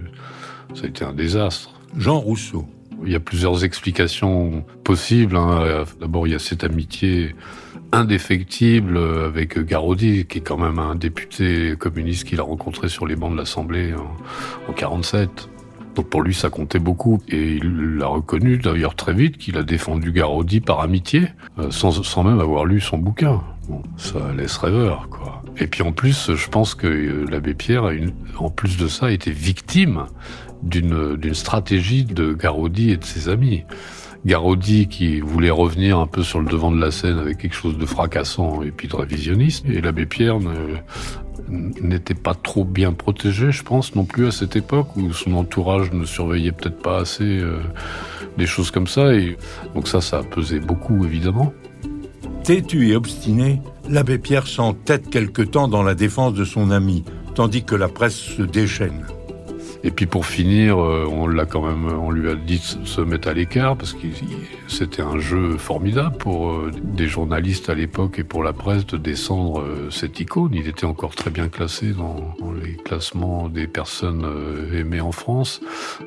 ça 0.74 0.84
a 0.84 0.86
été 0.86 1.04
un 1.04 1.12
désastre. 1.12 1.80
Jean 1.96 2.20
Rousseau. 2.20 2.68
Il 3.04 3.12
y 3.12 3.14
a 3.14 3.20
plusieurs 3.20 3.64
explications 3.64 4.64
possibles. 4.84 5.36
Hein. 5.36 5.84
D'abord, 6.00 6.26
il 6.26 6.32
y 6.32 6.36
a 6.36 6.38
cette 6.38 6.64
amitié 6.64 7.34
indéfectible 7.92 8.98
avec 8.98 9.58
Garodi, 9.58 10.26
qui 10.26 10.38
est 10.38 10.42
quand 10.42 10.58
même 10.58 10.78
un 10.78 10.94
député 10.94 11.74
communiste 11.78 12.24
qu'il 12.24 12.40
a 12.40 12.42
rencontré 12.42 12.88
sur 12.88 13.06
les 13.06 13.16
bancs 13.16 13.32
de 13.32 13.38
l'Assemblée 13.38 13.94
en, 13.94 14.70
en 14.70 14.72
47. 14.74 15.48
Donc 15.98 16.10
pour 16.10 16.22
lui, 16.22 16.32
ça 16.32 16.48
comptait 16.48 16.78
beaucoup. 16.78 17.20
Et 17.28 17.56
il 17.56 17.98
a 18.02 18.06
reconnu 18.06 18.56
d'ailleurs 18.58 18.94
très 18.94 19.12
vite 19.12 19.36
qu'il 19.36 19.56
a 19.56 19.64
défendu 19.64 20.12
Garodi 20.12 20.60
par 20.60 20.78
amitié, 20.78 21.26
euh, 21.58 21.72
sans, 21.72 22.22
même 22.22 22.38
avoir 22.38 22.66
lu 22.66 22.80
son 22.80 22.98
bouquin. 22.98 23.40
Ça 23.96 24.20
laisse 24.36 24.56
rêveur, 24.58 25.08
quoi. 25.10 25.42
Et 25.56 25.66
puis 25.66 25.82
en 25.82 25.90
plus, 25.90 26.36
je 26.36 26.48
pense 26.48 26.76
que 26.76 27.26
l'abbé 27.28 27.52
Pierre, 27.52 27.90
en 28.38 28.48
plus 28.48 28.76
de 28.76 28.86
ça, 28.86 29.10
était 29.10 29.32
victime 29.32 30.04
d'une 30.62 31.34
stratégie 31.34 32.04
de 32.04 32.32
Garodi 32.32 32.90
et 32.90 32.96
de 32.96 33.04
ses 33.04 33.28
amis. 33.28 33.64
Garodi 34.26 34.88
qui 34.88 35.20
voulait 35.20 35.50
revenir 35.50 35.98
un 35.98 36.06
peu 36.06 36.22
sur 36.22 36.40
le 36.40 36.46
devant 36.46 36.70
de 36.70 36.80
la 36.80 36.90
scène 36.90 37.18
avec 37.18 37.38
quelque 37.38 37.54
chose 37.54 37.78
de 37.78 37.86
fracassant 37.86 38.62
et 38.62 38.70
puis 38.70 38.88
de 38.88 38.96
révisionniste. 38.96 39.64
Et 39.66 39.80
l'abbé 39.80 40.06
Pierre 40.06 40.38
n'était 41.48 42.14
pas 42.14 42.34
trop 42.34 42.64
bien 42.64 42.92
protégé, 42.92 43.52
je 43.52 43.62
pense, 43.62 43.94
non 43.94 44.04
plus 44.04 44.26
à 44.26 44.30
cette 44.30 44.56
époque 44.56 44.96
où 44.96 45.12
son 45.12 45.34
entourage 45.34 45.92
ne 45.92 46.04
surveillait 46.04 46.52
peut-être 46.52 46.82
pas 46.82 46.98
assez 46.98 47.24
euh, 47.24 47.60
des 48.36 48.46
choses 48.46 48.70
comme 48.70 48.86
ça. 48.86 49.14
Et 49.14 49.36
donc 49.74 49.88
ça, 49.88 50.00
ça 50.00 50.18
a 50.18 50.22
pesé 50.22 50.60
beaucoup, 50.60 51.04
évidemment. 51.04 51.52
Têtu 52.42 52.88
et 52.88 52.96
obstiné, 52.96 53.62
l'abbé 53.88 54.18
Pierre 54.18 54.46
s'entête 54.46 55.10
quelque 55.10 55.42
temps 55.42 55.68
dans 55.68 55.82
la 55.82 55.94
défense 55.94 56.34
de 56.34 56.44
son 56.44 56.70
ami, 56.70 57.04
tandis 57.34 57.62
que 57.62 57.74
la 57.74 57.88
presse 57.88 58.16
se 58.16 58.42
déchaîne. 58.42 59.06
Et 59.88 59.90
puis 59.90 60.04
pour 60.04 60.26
finir, 60.26 60.78
euh, 60.78 61.08
on 61.10 61.26
l'a 61.26 61.46
quand 61.46 61.62
même, 61.62 61.86
on 61.86 62.10
lui 62.10 62.28
a 62.28 62.34
dit 62.34 62.58
de 62.58 62.86
se 62.86 63.00
mettre 63.00 63.28
à 63.28 63.32
l'écart 63.32 63.74
parce 63.74 63.94
que 63.94 64.06
c'était 64.66 65.00
un 65.00 65.18
jeu 65.18 65.56
formidable 65.56 66.18
pour 66.18 66.50
euh, 66.50 66.70
des 66.82 67.06
journalistes 67.06 67.70
à 67.70 67.74
l'époque 67.74 68.18
et 68.18 68.22
pour 68.22 68.42
la 68.42 68.52
presse 68.52 68.84
de 68.84 68.98
descendre 68.98 69.62
euh, 69.62 69.88
cette 69.90 70.20
icône. 70.20 70.50
Il 70.52 70.68
était 70.68 70.84
encore 70.84 71.14
très 71.14 71.30
bien 71.30 71.48
classé 71.48 71.92
dans, 71.92 72.34
les 72.62 72.74
classements 72.74 73.48
des 73.48 73.66
personnes 73.66 74.26
aimées 74.74 75.00
en 75.00 75.12
France. 75.12 75.62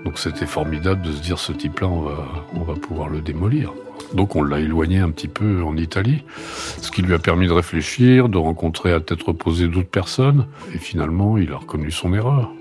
Donc 0.05 0.19
c'était 0.19 0.45
formidable 0.45 1.01
de 1.01 1.11
se 1.11 1.21
dire 1.23 1.39
ce 1.39 1.51
type-là, 1.51 1.87
on 1.87 2.01
va, 2.01 2.27
on 2.53 2.61
va 2.61 2.75
pouvoir 2.75 3.09
le 3.09 3.19
démolir. 3.19 3.73
Donc 4.13 4.35
on 4.35 4.43
l'a 4.43 4.59
éloigné 4.59 4.99
un 4.99 5.09
petit 5.09 5.27
peu 5.27 5.63
en 5.63 5.75
Italie, 5.75 6.23
ce 6.79 6.91
qui 6.91 7.01
lui 7.01 7.15
a 7.15 7.19
permis 7.19 7.47
de 7.47 7.53
réfléchir, 7.53 8.29
de 8.29 8.37
rencontrer 8.37 8.93
à 8.93 8.99
tête 8.99 9.23
reposée 9.23 9.67
d'autres 9.67 9.89
personnes, 9.89 10.45
et 10.75 10.77
finalement 10.77 11.39
il 11.39 11.51
a 11.51 11.57
reconnu 11.57 11.89
son 11.89 12.13
erreur. 12.13 12.51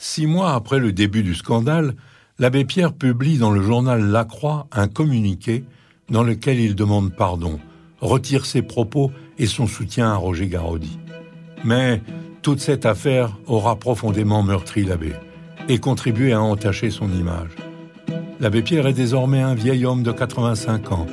Six 0.00 0.28
mois 0.28 0.52
après 0.52 0.78
le 0.78 0.92
début 0.92 1.24
du 1.24 1.34
scandale, 1.34 1.96
l'abbé 2.38 2.64
Pierre 2.64 2.92
publie 2.92 3.36
dans 3.36 3.50
le 3.50 3.60
journal 3.60 4.00
La 4.00 4.24
Croix 4.24 4.68
un 4.70 4.86
communiqué 4.86 5.64
dans 6.08 6.22
lequel 6.22 6.60
il 6.60 6.76
demande 6.76 7.12
pardon, 7.12 7.58
retire 8.00 8.46
ses 8.46 8.62
propos 8.62 9.10
et 9.38 9.46
son 9.46 9.66
soutien 9.66 10.12
à 10.12 10.14
Roger 10.14 10.46
Garaudy. 10.46 11.00
Mais 11.64 12.00
toute 12.42 12.60
cette 12.60 12.86
affaire 12.86 13.36
aura 13.48 13.74
profondément 13.74 14.44
meurtri 14.44 14.84
l'abbé 14.84 15.14
et 15.68 15.78
contribué 15.78 16.32
à 16.32 16.40
entacher 16.40 16.90
son 16.90 17.12
image. 17.12 17.50
L'abbé 18.38 18.62
Pierre 18.62 18.86
est 18.86 18.92
désormais 18.92 19.42
un 19.42 19.56
vieil 19.56 19.84
homme 19.84 20.04
de 20.04 20.12
85 20.12 20.92
ans. 20.92 21.06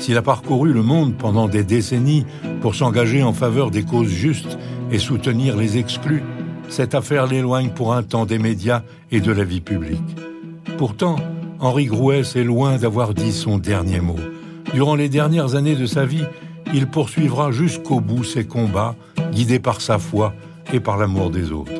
S'il 0.00 0.16
a 0.16 0.22
parcouru 0.22 0.72
le 0.72 0.82
monde 0.82 1.16
pendant 1.16 1.46
des 1.46 1.62
décennies 1.62 2.26
pour 2.60 2.74
s'engager 2.74 3.22
en 3.22 3.32
faveur 3.32 3.70
des 3.70 3.84
causes 3.84 4.08
justes 4.08 4.58
et 4.90 4.98
soutenir 4.98 5.56
les 5.56 5.78
exclus, 5.78 6.24
cette 6.74 6.96
affaire 6.96 7.28
l'éloigne 7.28 7.70
pour 7.70 7.94
un 7.94 8.02
temps 8.02 8.26
des 8.26 8.40
médias 8.40 8.82
et 9.12 9.20
de 9.20 9.30
la 9.30 9.44
vie 9.44 9.60
publique. 9.60 10.02
Pourtant, 10.76 11.14
Henri 11.60 11.86
Grouès 11.86 12.34
est 12.34 12.42
loin 12.42 12.78
d'avoir 12.78 13.14
dit 13.14 13.30
son 13.30 13.58
dernier 13.58 14.00
mot. 14.00 14.18
Durant 14.72 14.96
les 14.96 15.08
dernières 15.08 15.54
années 15.54 15.76
de 15.76 15.86
sa 15.86 16.04
vie, 16.04 16.24
il 16.74 16.88
poursuivra 16.88 17.52
jusqu'au 17.52 18.00
bout 18.00 18.24
ses 18.24 18.44
combats, 18.44 18.96
guidé 19.30 19.60
par 19.60 19.80
sa 19.80 20.00
foi 20.00 20.34
et 20.72 20.80
par 20.80 20.96
l'amour 20.96 21.30
des 21.30 21.52
autres. 21.52 21.70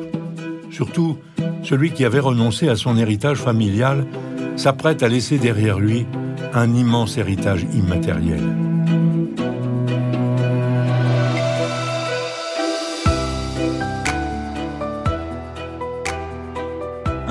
Surtout, 0.71 1.17
celui 1.61 1.91
qui 1.91 2.05
avait 2.05 2.19
renoncé 2.19 2.69
à 2.69 2.77
son 2.77 2.97
héritage 2.97 3.39
familial 3.39 4.05
s'apprête 4.55 5.03
à 5.03 5.09
laisser 5.09 5.37
derrière 5.37 5.77
lui 5.77 6.05
un 6.53 6.73
immense 6.73 7.17
héritage 7.17 7.67
immatériel. 7.73 8.74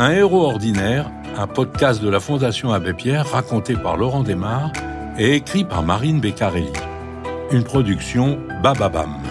Un 0.05 0.11
héros 0.11 0.45
ordinaire, 0.45 1.11
un 1.35 1.47
podcast 1.47 2.03
de 2.03 2.11
la 2.11 2.21
Fondation 2.21 2.75
Abbé 2.75 2.93
Pierre 2.93 3.27
raconté 3.27 3.73
par 3.73 3.97
Laurent 3.97 4.23
Desmar 4.23 4.71
et 5.19 5.35
écrit 5.35 5.65
par 5.65 5.83
Marine 5.83 6.21
Beccarelli. 6.21 6.75
Une 7.51 7.65
production 7.65 8.39
Bababam. 8.63 9.24